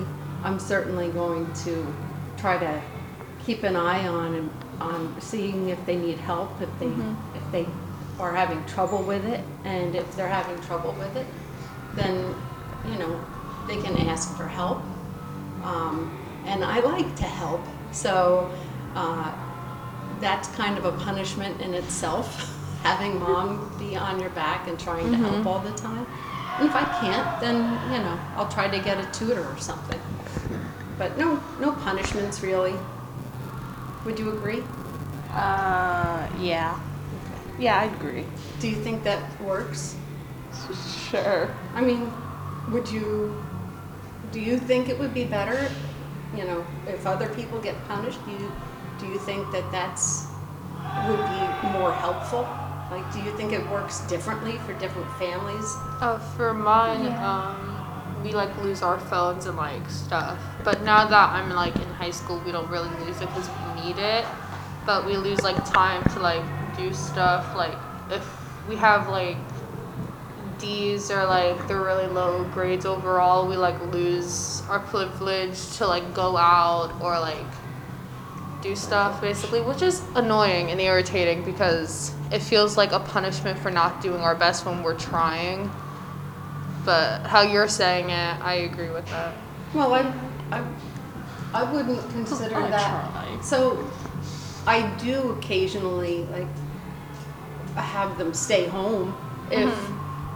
I'm 0.44 0.60
certainly 0.60 1.10
going 1.10 1.52
to 1.66 1.94
try 2.38 2.58
to 2.58 2.82
keep 3.46 3.64
an 3.64 3.76
eye 3.76 4.08
on 4.08 4.36
and 4.36 4.50
on 4.80 5.22
seeing 5.22 5.70
if 5.70 5.84
they 5.86 5.96
need 5.96 6.18
help, 6.18 6.62
if 6.62 6.70
they 6.80 6.88
if 7.36 7.52
they 7.52 7.68
are 8.20 8.34
having 8.34 8.64
trouble 8.66 9.04
with 9.04 9.26
it, 9.26 9.44
and 9.64 9.96
if 9.96 10.16
they're 10.16 10.28
having 10.28 10.62
trouble 10.64 10.94
with 10.94 11.16
it, 11.16 11.26
then 11.96 12.36
you 12.90 12.98
know 12.98 13.20
they 13.68 13.82
can 13.82 13.96
ask 14.08 14.36
for 14.36 14.48
help. 14.48 14.82
Um, 15.64 16.18
and 16.46 16.64
I 16.64 16.80
like 16.80 17.16
to 17.18 17.24
help, 17.24 17.62
so 17.92 18.52
uh, 18.96 19.32
that's 20.20 20.48
kind 20.50 20.78
of 20.78 20.86
a 20.86 20.92
punishment 20.94 21.62
in 21.62 21.74
itself, 21.74 22.58
having 22.84 23.20
mom 23.20 23.72
be 23.78 23.96
on 23.96 24.20
your 24.20 24.32
back 24.32 24.68
and 24.68 24.80
trying 24.80 25.12
to 25.12 25.18
help 25.18 25.46
all 25.46 25.60
the 25.60 25.74
time. 25.78 26.06
And 26.60 26.68
if 26.68 26.76
I 26.76 26.84
can't, 27.00 27.40
then 27.40 27.56
you 27.92 28.00
know 28.00 28.20
I'll 28.36 28.50
try 28.50 28.68
to 28.68 28.80
get 28.80 28.98
a 28.98 29.10
tutor 29.18 29.46
or 29.48 29.58
something. 29.58 30.00
But 30.98 31.18
no, 31.18 31.42
no 31.60 31.72
punishments 31.72 32.42
really. 32.44 32.76
Would 34.06 34.20
you 34.20 34.32
agree? 34.32 34.64
Uh, 35.32 36.28
yeah. 36.40 36.80
Yeah, 37.62 37.80
I 37.80 37.84
agree. 37.86 38.26
Do 38.60 38.68
you 38.68 38.76
think 38.76 39.04
that 39.04 39.22
works? 39.40 39.96
Sure. 41.12 41.54
I 41.76 41.82
mean, 41.82 42.12
would 42.72 42.90
you, 42.90 43.40
do 44.32 44.40
you 44.40 44.58
think 44.58 44.90
it 44.90 44.98
would 44.98 45.14
be 45.14 45.26
better, 45.26 45.70
you 46.36 46.44
know, 46.44 46.66
if 46.88 47.06
other 47.06 47.30
people 47.30 47.60
get 47.60 47.76
punished? 47.88 48.18
Do 48.26 48.32
you, 48.32 48.52
do 49.00 49.06
you 49.06 49.20
think 49.20 49.52
that 49.52 49.72
that's, 49.72 50.26
would 51.08 51.18
be 51.18 51.70
more 51.78 51.94
helpful? 51.94 52.50
Like, 52.90 53.14
do 53.14 53.22
you 53.22 53.32
think 53.38 53.54
it 53.54 53.70
works 53.70 54.02
differently 54.08 54.58
for 54.66 54.74
different 54.80 55.10
families? 55.20 55.66
Uh, 56.02 56.18
for 56.36 56.56
mine, 56.56 57.04
Yeah. 57.06 57.30
um, 57.30 58.24
we 58.24 58.32
like 58.32 58.56
lose 58.64 58.82
our 58.82 59.00
phones 59.00 59.46
and 59.46 59.56
like 59.56 59.88
stuff. 59.88 60.38
But 60.64 60.82
now 60.82 61.06
that 61.06 61.30
I'm 61.30 61.52
like 61.52 61.76
in 61.76 61.88
high 61.94 62.12
school, 62.12 62.42
we 62.44 62.52
don't 62.52 62.70
really 62.70 62.90
lose 63.06 63.22
it 63.22 63.28
because 63.28 63.50
we 63.76 63.84
need 63.86 63.98
it. 64.00 64.26
But 64.86 65.06
we 65.06 65.16
lose 65.16 65.42
like 65.44 65.64
time 65.72 66.04
to 66.14 66.20
like 66.20 66.44
do 66.76 66.94
stuff. 66.94 67.56
Like 67.56 67.78
if 68.10 68.26
we 68.68 68.76
have 68.76 69.10
like 69.10 69.38
D's 70.60 71.10
or 71.12 71.26
like 71.26 71.68
they're 71.68 71.82
really 71.82 72.08
low 72.08 72.44
grades 72.46 72.86
overall, 72.86 73.48
we 73.48 73.58
like 73.58 73.80
lose 73.92 74.62
our 74.70 74.80
privilege 74.80 75.78
to 75.78 75.88
like 75.88 76.14
go 76.14 76.38
out 76.38 76.94
or 77.02 77.20
like 77.20 77.38
do 78.62 78.76
stuff 78.76 79.20
basically, 79.22 79.62
which 79.62 79.82
is 79.82 80.02
annoying 80.16 80.70
and 80.72 80.80
irritating 80.80 81.44
because 81.44 82.14
it 82.32 82.40
feels 82.40 82.78
like 82.78 82.92
a 82.92 83.00
punishment 83.00 83.58
for 83.60 83.72
not 83.72 84.02
doing 84.02 84.22
our 84.22 84.36
best 84.36 84.66
when 84.66 84.84
we're 84.84 84.98
trying. 84.98 85.70
But 86.86 87.26
how 87.28 87.42
you're 87.42 87.68
saying 87.68 88.10
it, 88.10 88.40
I 88.42 88.54
agree 88.54 88.90
with 88.90 89.08
that. 89.10 89.36
Well, 89.74 89.94
I, 89.94 90.14
I, 90.52 90.64
I 91.54 91.72
wouldn't 91.72 92.10
consider 92.12 92.56
I 92.56 92.70
that. 92.70 93.12
try. 93.12 93.42
So, 93.42 93.90
I 94.68 94.88
do 94.98 95.32
occasionally 95.32 96.24
like 96.26 96.48
have 97.76 98.18
them 98.18 98.34
stay 98.34 98.68
home 98.68 99.16
if 99.50 99.74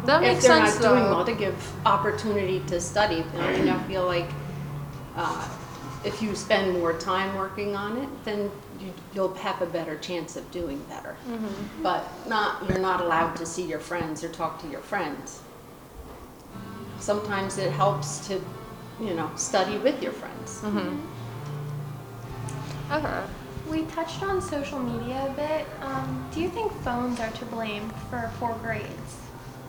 That 0.05 0.23
if 0.23 0.29
makes 0.33 0.43
they're 0.45 0.65
sense 0.65 0.75
not 0.75 0.89
doing 0.89 1.03
though. 1.03 1.15
well 1.15 1.25
to 1.25 1.33
give 1.33 1.55
opportunity 1.85 2.59
to 2.67 2.79
study. 2.81 3.23
I 3.37 3.57
mean, 3.57 3.69
I 3.69 3.81
feel 3.83 4.05
like 4.05 4.29
uh, 5.15 5.47
if 6.03 6.21
you 6.21 6.35
spend 6.35 6.73
more 6.73 6.93
time 6.93 7.35
working 7.35 7.75
on 7.75 7.97
it, 7.97 8.09
then 8.25 8.51
you, 8.79 8.93
you'll 9.13 9.33
have 9.35 9.61
a 9.61 9.65
better 9.65 9.97
chance 9.97 10.35
of 10.35 10.49
doing 10.51 10.79
better. 10.89 11.15
Mm-hmm. 11.27 11.83
But 11.83 12.03
not 12.27 12.67
you're 12.69 12.79
not 12.79 13.01
allowed 13.01 13.35
to 13.37 13.45
see 13.45 13.63
your 13.63 13.79
friends 13.79 14.23
or 14.23 14.29
talk 14.29 14.59
to 14.61 14.67
your 14.67 14.81
friends. 14.81 15.41
Sometimes 16.99 17.57
it 17.57 17.71
helps 17.71 18.27
to, 18.27 18.41
you 18.99 19.13
know, 19.13 19.29
study 19.35 19.77
with 19.77 20.01
your 20.01 20.11
friends. 20.13 20.61
Mm-hmm. 20.61 20.99
Okay. 22.93 23.21
We 23.69 23.83
touched 23.85 24.21
on 24.21 24.41
social 24.41 24.79
media 24.79 25.25
a 25.25 25.33
bit. 25.33 25.65
Um, 25.81 26.29
do 26.31 26.39
you 26.39 26.49
think 26.49 26.71
phones 26.83 27.19
are 27.19 27.31
to 27.31 27.45
blame 27.45 27.89
for 28.09 28.31
poor 28.39 28.55
grades? 28.61 29.19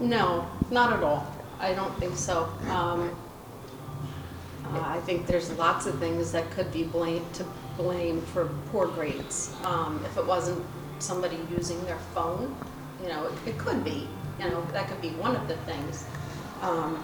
No, 0.00 0.46
not 0.70 0.92
at 0.92 1.02
all. 1.02 1.26
I 1.58 1.72
don't 1.72 1.96
think 1.98 2.14
so. 2.16 2.44
Um, 2.68 3.16
uh, 4.66 4.82
I 4.84 5.00
think 5.00 5.26
there's 5.26 5.50
lots 5.52 5.86
of 5.86 5.98
things 5.98 6.30
that 6.32 6.50
could 6.50 6.70
be 6.72 6.82
blamed 6.82 7.32
to 7.34 7.46
blame 7.78 8.20
for 8.20 8.50
poor 8.70 8.86
grades. 8.86 9.54
Um, 9.64 10.02
if 10.04 10.18
it 10.18 10.26
wasn't 10.26 10.62
somebody 10.98 11.38
using 11.50 11.82
their 11.86 11.98
phone, 12.14 12.54
you 13.02 13.08
know, 13.08 13.26
it, 13.26 13.50
it 13.50 13.58
could 13.58 13.82
be. 13.82 14.08
You 14.38 14.50
know, 14.50 14.62
that 14.72 14.88
could 14.88 15.00
be 15.00 15.10
one 15.10 15.34
of 15.34 15.48
the 15.48 15.56
things. 15.58 16.04
Um, 16.60 17.02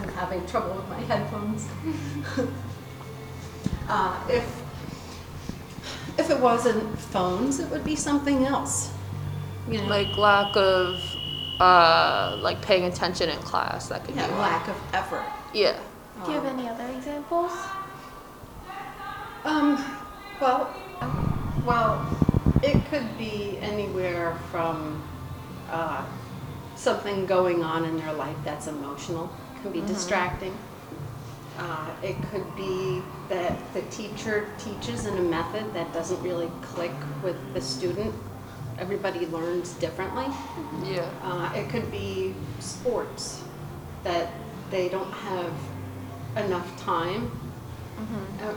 I'm 0.00 0.08
having 0.14 0.46
trouble 0.46 0.74
with 0.74 0.88
my 0.88 1.00
headphones. 1.00 1.68
uh, 3.88 4.28
if 4.30 4.62
if 6.18 6.30
it 6.30 6.38
wasn't 6.38 6.98
phones, 6.98 7.60
it 7.60 7.70
would 7.70 7.84
be 7.84 7.96
something 7.96 8.44
else. 8.44 8.92
You 9.68 9.78
know, 9.78 9.86
Like 9.86 10.16
lack 10.16 10.56
of 10.56 11.00
uh 11.60 12.36
like 12.40 12.60
paying 12.62 12.84
attention 12.84 13.28
in 13.28 13.38
class. 13.38 13.88
That 13.88 14.04
could 14.04 14.16
yeah, 14.16 14.26
be 14.26 14.32
one. 14.32 14.40
lack 14.40 14.68
of 14.68 14.76
effort. 14.92 15.24
Yeah. 15.54 15.78
Do 16.24 16.32
you 16.32 16.40
have 16.40 16.46
any 16.46 16.68
other 16.68 16.86
examples? 16.96 17.52
Um, 19.44 19.84
well, 20.40 20.72
well, 21.66 22.06
it 22.62 22.84
could 22.86 23.18
be 23.18 23.58
anywhere 23.60 24.36
from 24.50 25.02
uh, 25.68 26.04
something 26.76 27.26
going 27.26 27.64
on 27.64 27.84
in 27.84 27.96
their 27.96 28.12
life 28.12 28.36
that's 28.44 28.68
emotional, 28.68 29.30
can 29.62 29.72
be 29.72 29.80
distracting. 29.80 30.56
Uh, 31.58 31.90
it 32.02 32.16
could 32.30 32.56
be 32.56 33.02
that 33.28 33.56
the 33.74 33.82
teacher 33.82 34.48
teaches 34.58 35.06
in 35.06 35.16
a 35.18 35.22
method 35.22 35.72
that 35.74 35.92
doesn't 35.92 36.20
really 36.22 36.50
click 36.62 36.92
with 37.22 37.36
the 37.54 37.60
student. 37.60 38.14
Everybody 38.78 39.26
learns 39.26 39.74
differently. 39.74 40.26
Yeah. 40.82 41.08
Uh, 41.22 41.52
it 41.54 41.68
could 41.68 41.90
be 41.90 42.34
sports 42.58 43.44
that 44.02 44.30
they 44.70 44.88
don't 44.88 45.10
have 45.10 45.52
enough 46.36 46.80
time. 46.80 47.30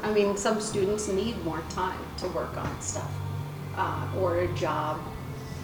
I 0.04 0.10
I 0.10 0.14
mean, 0.14 0.38
some 0.38 0.62
students 0.62 1.08
need 1.08 1.44
more 1.44 1.62
time 1.70 2.00
to 2.18 2.28
work 2.30 2.56
on 2.58 2.82
stuff, 2.82 3.12
uh, 3.76 4.08
or 4.18 4.40
a 4.40 4.48
job, 4.54 5.00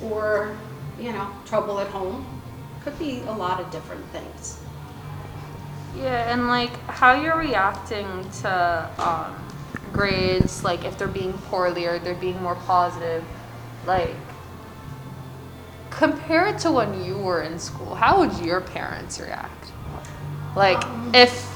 or 0.03 0.55
you 0.99 1.11
know, 1.13 1.27
trouble 1.45 1.79
at 1.79 1.87
home. 1.87 2.25
Could 2.83 2.97
be 2.99 3.21
a 3.27 3.31
lot 3.31 3.59
of 3.59 3.71
different 3.71 4.05
things. 4.07 4.59
Yeah, 5.95 6.31
and 6.31 6.47
like 6.47 6.71
how 6.87 7.19
you're 7.21 7.37
reacting 7.37 8.29
to 8.41 8.89
um, 8.97 9.35
grades, 9.91 10.63
like 10.63 10.85
if 10.85 10.97
they're 10.97 11.07
being 11.07 11.33
poorly 11.33 11.85
or 11.85 11.99
they're 11.99 12.15
being 12.15 12.41
more 12.41 12.55
positive, 12.55 13.23
like 13.85 14.15
compare 15.89 16.47
it 16.47 16.59
to 16.59 16.71
when 16.71 17.03
you 17.03 17.17
were 17.17 17.41
in 17.41 17.59
school. 17.59 17.95
How 17.95 18.19
would 18.19 18.45
your 18.45 18.61
parents 18.61 19.19
react? 19.19 19.71
Like 20.55 20.83
if 21.13 21.47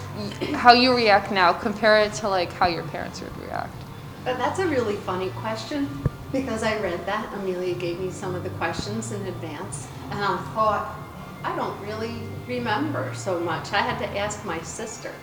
how 0.54 0.74
you 0.74 0.96
react 0.96 1.32
now, 1.32 1.54
compare 1.54 2.00
it 2.00 2.14
to 2.16 2.30
like 2.30 2.52
how 2.52 2.68
your 2.68 2.84
parents 2.84 3.22
would 3.22 3.36
react. 3.38 3.76
But 4.24 4.38
that's 4.38 4.60
a 4.60 4.68
really 4.68 4.96
funny 4.96 5.30
question 5.30 5.88
because 6.32 6.64
I 6.64 6.80
read 6.80 7.06
that. 7.06 7.34
Amelia 7.34 7.76
gave 7.76 8.00
me 8.00 8.12
some 8.12 8.36
of 8.36 8.44
the 8.44 8.50
questions 8.52 9.12
in 9.12 9.26
advance, 9.28 9.88
and 10.12 10.20
I 10.20 10.38
thought, 10.54 10.96
I 11.44 11.56
don't 11.56 11.80
really 11.80 12.22
remember 12.48 13.14
so 13.14 13.40
much. 13.40 13.74
I 13.74 13.82
had 13.82 13.98
to 14.00 14.18
ask 14.18 14.44
my 14.46 14.62
sister. 14.62 15.14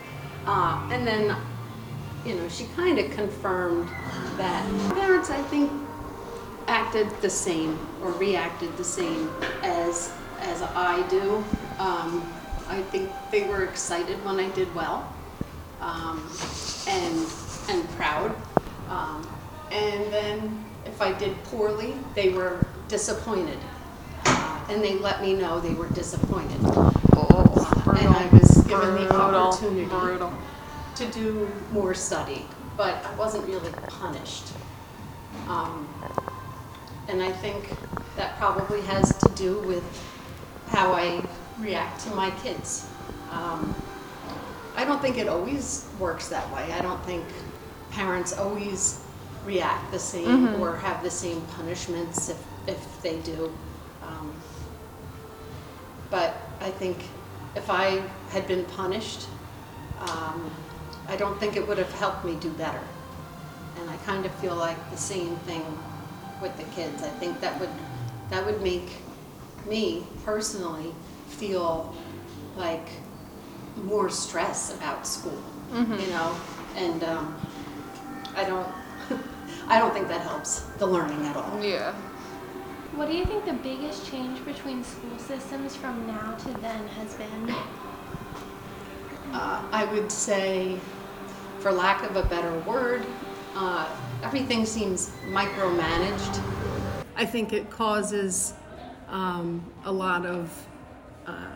Uh, 0.45 0.89
and 0.91 1.07
then, 1.07 1.35
you 2.25 2.35
know, 2.35 2.47
she 2.49 2.65
kind 2.75 2.99
of 2.99 3.11
confirmed 3.11 3.87
that 4.37 4.93
parents, 4.93 5.29
I 5.29 5.41
think, 5.43 5.71
acted 6.67 7.09
the 7.21 7.29
same 7.29 7.77
or 8.01 8.11
reacted 8.11 8.75
the 8.77 8.83
same 8.83 9.29
as 9.61 10.11
as 10.39 10.61
I 10.61 11.07
do. 11.09 11.43
Um, 11.79 12.29
I 12.67 12.81
think 12.91 13.09
they 13.31 13.47
were 13.47 13.63
excited 13.63 14.23
when 14.25 14.39
I 14.39 14.49
did 14.49 14.73
well, 14.75 15.13
um, 15.81 16.29
and 16.87 17.25
and 17.69 17.89
proud. 17.91 18.35
Um, 18.89 19.27
and 19.71 20.11
then 20.13 20.65
if 20.85 21.01
I 21.01 21.17
did 21.17 21.41
poorly, 21.45 21.95
they 22.15 22.29
were 22.29 22.65
disappointed, 22.87 23.57
and 24.69 24.83
they 24.83 24.97
let 24.97 25.21
me 25.21 25.33
know 25.33 25.59
they 25.59 25.73
were 25.73 25.89
disappointed. 25.89 26.59
Oh, 26.63 27.95
and 27.99 28.07
I 28.07 28.27
was 28.31 28.63
given 28.67 28.95
the 28.95 29.13
opportunity 29.15 29.85
brutal. 29.85 30.33
to 30.95 31.05
do 31.11 31.49
more 31.71 31.93
study, 31.93 32.45
but 32.77 33.03
I 33.05 33.13
wasn't 33.15 33.47
really 33.47 33.71
punished. 33.87 34.47
Um, 35.47 35.87
and 37.07 37.21
I 37.21 37.31
think 37.31 37.69
that 38.15 38.37
probably 38.37 38.81
has 38.81 39.15
to 39.17 39.29
do 39.35 39.59
with 39.59 39.83
how 40.67 40.93
I 40.93 41.23
react 41.59 42.01
to 42.05 42.15
my 42.15 42.31
kids. 42.41 42.87
Um, 43.31 43.75
I 44.75 44.85
don't 44.85 45.01
think 45.01 45.17
it 45.17 45.27
always 45.27 45.87
works 45.99 46.29
that 46.29 46.51
way. 46.53 46.71
I 46.73 46.81
don't 46.81 47.03
think 47.05 47.23
parents 47.91 48.33
always 48.33 49.03
react 49.45 49.91
the 49.91 49.99
same 49.99 50.59
or 50.61 50.75
have 50.77 51.03
the 51.03 51.11
same 51.11 51.41
punishments 51.57 52.29
if, 52.29 52.43
if 52.67 53.01
they 53.01 53.19
do. 53.19 53.53
Um, 54.01 54.33
but 56.13 56.37
I 56.61 56.69
think 56.69 56.97
if 57.55 57.71
I 57.71 58.03
had 58.29 58.47
been 58.47 58.65
punished, 58.65 59.25
um, 59.99 60.51
I 61.07 61.15
don't 61.15 61.39
think 61.39 61.55
it 61.55 61.67
would 61.67 61.79
have 61.79 61.91
helped 61.93 62.23
me 62.23 62.35
do 62.39 62.51
better. 62.51 62.83
And 63.79 63.89
I 63.89 63.97
kind 64.05 64.23
of 64.23 64.31
feel 64.35 64.55
like 64.55 64.77
the 64.91 64.97
same 64.97 65.35
thing 65.37 65.65
with 66.39 66.55
the 66.55 66.65
kids. 66.75 67.01
I 67.01 67.09
think 67.09 67.41
that 67.41 67.59
would 67.59 67.71
that 68.29 68.45
would 68.45 68.61
make 68.61 68.89
me 69.67 70.05
personally 70.23 70.93
feel 71.29 71.95
like 72.55 72.89
more 73.83 74.07
stress 74.07 74.71
about 74.75 75.07
school, 75.07 75.41
you 75.73 76.07
know, 76.13 76.35
and 76.75 77.03
um, 77.03 77.35
I 78.35 78.43
don't 78.43 78.71
I 79.67 79.79
don't 79.79 79.93
think 79.95 80.07
that 80.09 80.21
helps 80.21 80.59
the 80.77 80.85
learning 80.85 81.25
at 81.25 81.35
all. 81.35 81.63
Yeah. 81.63 81.95
What 82.95 83.09
do 83.09 83.17
you 83.17 83.25
think 83.25 83.45
the 83.45 83.53
biggest 83.53 84.09
change 84.11 84.45
between 84.45 84.83
school 84.83 85.17
systems 85.17 85.75
from 85.75 86.05
now 86.05 86.35
to 86.35 86.49
then 86.61 86.87
has 86.89 87.15
been? 87.15 87.49
Uh, 89.33 89.63
I 89.71 89.85
would 89.91 90.11
say, 90.11 90.79
for 91.57 91.71
lack 91.71 92.07
of 92.07 92.17
a 92.17 92.23
better 92.23 92.53
word, 92.59 93.03
uh, 93.55 93.89
everything 94.21 94.63
seems 94.67 95.09
micromanaged. 95.25 96.39
I 97.15 97.25
think 97.25 97.51
it 97.51 97.71
causes 97.71 98.53
um, 99.09 99.65
a 99.85 99.91
lot 99.91 100.27
of 100.27 100.67
uh, 101.25 101.47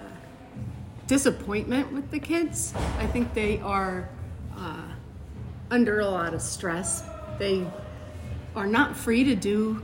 disappointment 1.06 1.94
with 1.94 2.10
the 2.10 2.20
kids. 2.20 2.74
I 2.98 3.06
think 3.06 3.36
they 3.36 3.60
are 3.60 4.10
uh, 4.58 4.88
under 5.70 6.00
a 6.00 6.08
lot 6.08 6.34
of 6.34 6.42
stress. 6.42 7.04
They 7.38 7.64
are 8.56 8.66
not 8.66 8.98
free 8.98 9.24
to 9.24 9.36
do 9.36 9.84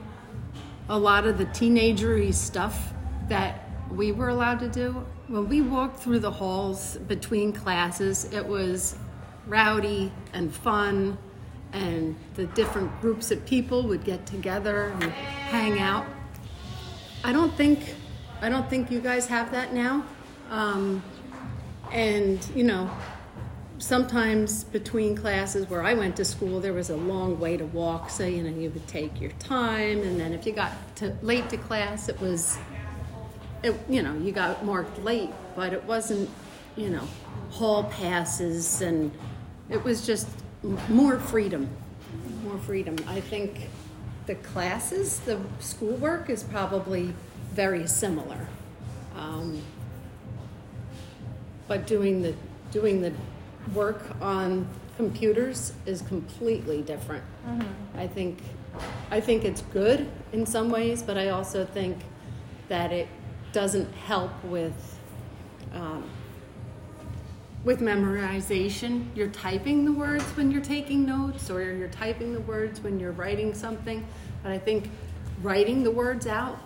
a 0.89 0.97
lot 0.97 1.25
of 1.25 1.37
the 1.37 1.45
teenagery 1.45 2.33
stuff 2.33 2.93
that 3.29 3.69
we 3.91 4.11
were 4.11 4.29
allowed 4.29 4.59
to 4.59 4.67
do. 4.67 5.05
When 5.27 5.47
we 5.47 5.61
walked 5.61 5.99
through 5.99 6.19
the 6.19 6.31
halls 6.31 6.97
between 7.07 7.53
classes, 7.53 8.25
it 8.33 8.45
was 8.45 8.95
rowdy 9.47 10.11
and 10.33 10.53
fun, 10.53 11.17
and 11.71 12.15
the 12.35 12.45
different 12.47 12.99
groups 13.01 13.31
of 13.31 13.45
people 13.45 13.83
would 13.87 14.03
get 14.03 14.25
together 14.25 14.93
and 14.99 15.11
hang 15.11 15.79
out. 15.79 16.05
I 17.23 17.31
don't 17.31 17.53
think, 17.55 17.95
I 18.41 18.49
don't 18.49 18.69
think 18.69 18.91
you 18.91 18.99
guys 18.99 19.25
have 19.27 19.51
that 19.51 19.73
now. 19.73 20.05
Um, 20.49 21.01
and 21.91 22.45
you 22.55 22.63
know, 22.63 22.89
sometimes 23.83 24.63
between 24.63 25.13
classes 25.13 25.69
where 25.69 25.83
I 25.83 25.93
went 25.93 26.15
to 26.15 26.23
school, 26.23 26.61
there 26.61 26.71
was 26.71 26.89
a 26.89 26.95
long 26.95 27.37
way 27.37 27.57
to 27.57 27.65
walk. 27.65 28.09
So, 28.09 28.25
you 28.25 28.41
know, 28.41 28.57
you 28.57 28.69
would 28.69 28.87
take 28.87 29.19
your 29.19 29.31
time. 29.31 30.01
And 30.03 30.17
then 30.17 30.31
if 30.31 30.45
you 30.45 30.53
got 30.53 30.71
to, 30.97 31.13
late 31.21 31.49
to 31.49 31.57
class, 31.57 32.07
it 32.07 32.19
was, 32.21 32.57
it, 33.61 33.77
you 33.89 34.01
know, 34.01 34.17
you 34.19 34.31
got 34.31 34.63
marked 34.63 35.03
late, 35.03 35.31
but 35.53 35.73
it 35.73 35.83
wasn't, 35.83 36.29
you 36.77 36.91
know, 36.91 37.05
hall 37.51 37.83
passes 37.83 38.81
and 38.81 39.11
it 39.69 39.83
was 39.83 40.07
just 40.07 40.29
more 40.87 41.19
freedom. 41.19 41.69
more 42.45 42.57
freedom. 42.59 42.95
I 43.05 43.19
think 43.19 43.67
the 44.27 44.35
classes, 44.35 45.19
the 45.19 45.41
schoolwork 45.59 46.29
is 46.29 46.41
probably 46.41 47.13
very 47.51 47.85
similar. 47.87 48.47
Um, 49.17 49.61
but 51.67 51.85
doing 51.85 52.21
the, 52.21 52.33
doing 52.71 53.01
the 53.01 53.11
work 53.73 54.03
on 54.21 54.67
computers 54.97 55.73
is 55.85 56.01
completely 56.01 56.81
different. 56.81 57.23
I 57.95 58.07
think, 58.07 58.39
I 59.09 59.19
think 59.19 59.45
it's 59.45 59.61
good 59.61 60.09
in 60.31 60.45
some 60.45 60.69
ways, 60.69 61.01
but 61.01 61.17
I 61.17 61.29
also 61.29 61.65
think 61.65 61.97
that 62.67 62.91
it 62.91 63.07
doesn't 63.51 63.91
help 63.93 64.31
with, 64.43 64.99
um, 65.73 66.03
with 67.63 67.79
memorization. 67.79 69.07
You're 69.15 69.29
typing 69.29 69.85
the 69.85 69.91
words 69.93 70.23
when 70.35 70.51
you're 70.51 70.61
taking 70.61 71.05
notes, 71.05 71.49
or 71.49 71.61
you're 71.61 71.87
typing 71.87 72.33
the 72.33 72.41
words 72.41 72.81
when 72.81 72.99
you're 72.99 73.11
writing 73.11 73.53
something. 73.53 74.05
But 74.41 74.51
I 74.51 74.57
think 74.57 74.89
writing 75.41 75.83
the 75.83 75.91
words 75.91 76.27
out 76.27 76.59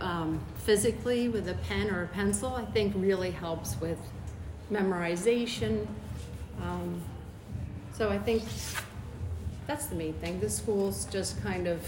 um, 0.00 0.40
physically 0.56 1.28
with 1.28 1.48
a 1.48 1.54
pen 1.54 1.90
or 1.90 2.04
a 2.04 2.08
pencil, 2.08 2.54
I 2.54 2.64
think 2.64 2.94
really 2.96 3.30
helps 3.30 3.80
with 3.80 3.98
memorization. 4.70 5.86
Um, 6.60 7.00
so 7.92 8.10
I 8.10 8.18
think 8.18 8.42
that's 9.66 9.86
the 9.86 9.94
main 9.94 10.14
thing. 10.14 10.40
The 10.40 10.50
schools 10.50 11.06
just 11.06 11.42
kind 11.42 11.66
of 11.66 11.80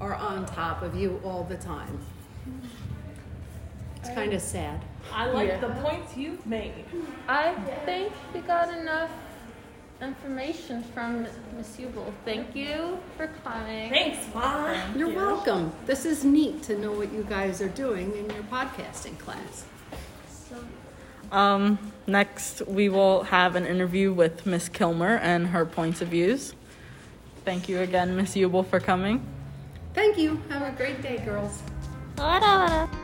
are 0.00 0.14
on 0.14 0.46
top 0.46 0.82
of 0.82 0.94
you 0.94 1.20
all 1.24 1.44
the 1.44 1.56
time. 1.56 1.98
It's 3.96 4.10
kind 4.10 4.32
of 4.32 4.42
sad. 4.42 4.80
I 5.12 5.26
like 5.26 5.60
the 5.60 5.68
points 5.68 6.16
you've 6.16 6.44
made. 6.46 6.84
I 7.28 7.54
think 7.86 8.12
we 8.34 8.40
got 8.40 8.76
enough 8.76 9.10
information 10.02 10.82
from 10.82 11.26
Miss 11.56 11.76
Hubel. 11.76 12.12
Thank 12.24 12.54
you 12.54 12.98
for 13.16 13.28
coming. 13.42 13.90
Thanks, 13.90 14.26
Mom. 14.34 14.98
You're 14.98 15.14
welcome. 15.14 15.72
This 15.86 16.04
is 16.04 16.24
neat 16.24 16.62
to 16.64 16.78
know 16.78 16.92
what 16.92 17.12
you 17.12 17.24
guys 17.24 17.62
are 17.62 17.68
doing 17.68 18.14
in 18.16 18.28
your 18.30 18.42
podcasting 18.44 19.18
class. 19.18 19.64
Um, 21.32 21.78
next, 22.06 22.66
we 22.66 22.88
will 22.88 23.24
have 23.24 23.56
an 23.56 23.66
interview 23.66 24.12
with 24.12 24.46
Miss 24.46 24.68
Kilmer 24.68 25.18
and 25.18 25.48
her 25.48 25.64
points 25.64 26.00
of 26.00 26.08
views. 26.08 26.54
Thank 27.44 27.68
you 27.68 27.80
again, 27.80 28.16
Miss 28.16 28.34
Ubel, 28.34 28.66
for 28.66 28.80
coming. 28.80 29.24
Thank 29.92 30.18
you. 30.18 30.40
Have 30.48 30.62
a 30.62 30.76
great 30.76 31.02
day, 31.02 31.18
girls. 31.18 31.62
Wada, 32.16 32.46
wada. 32.46 33.03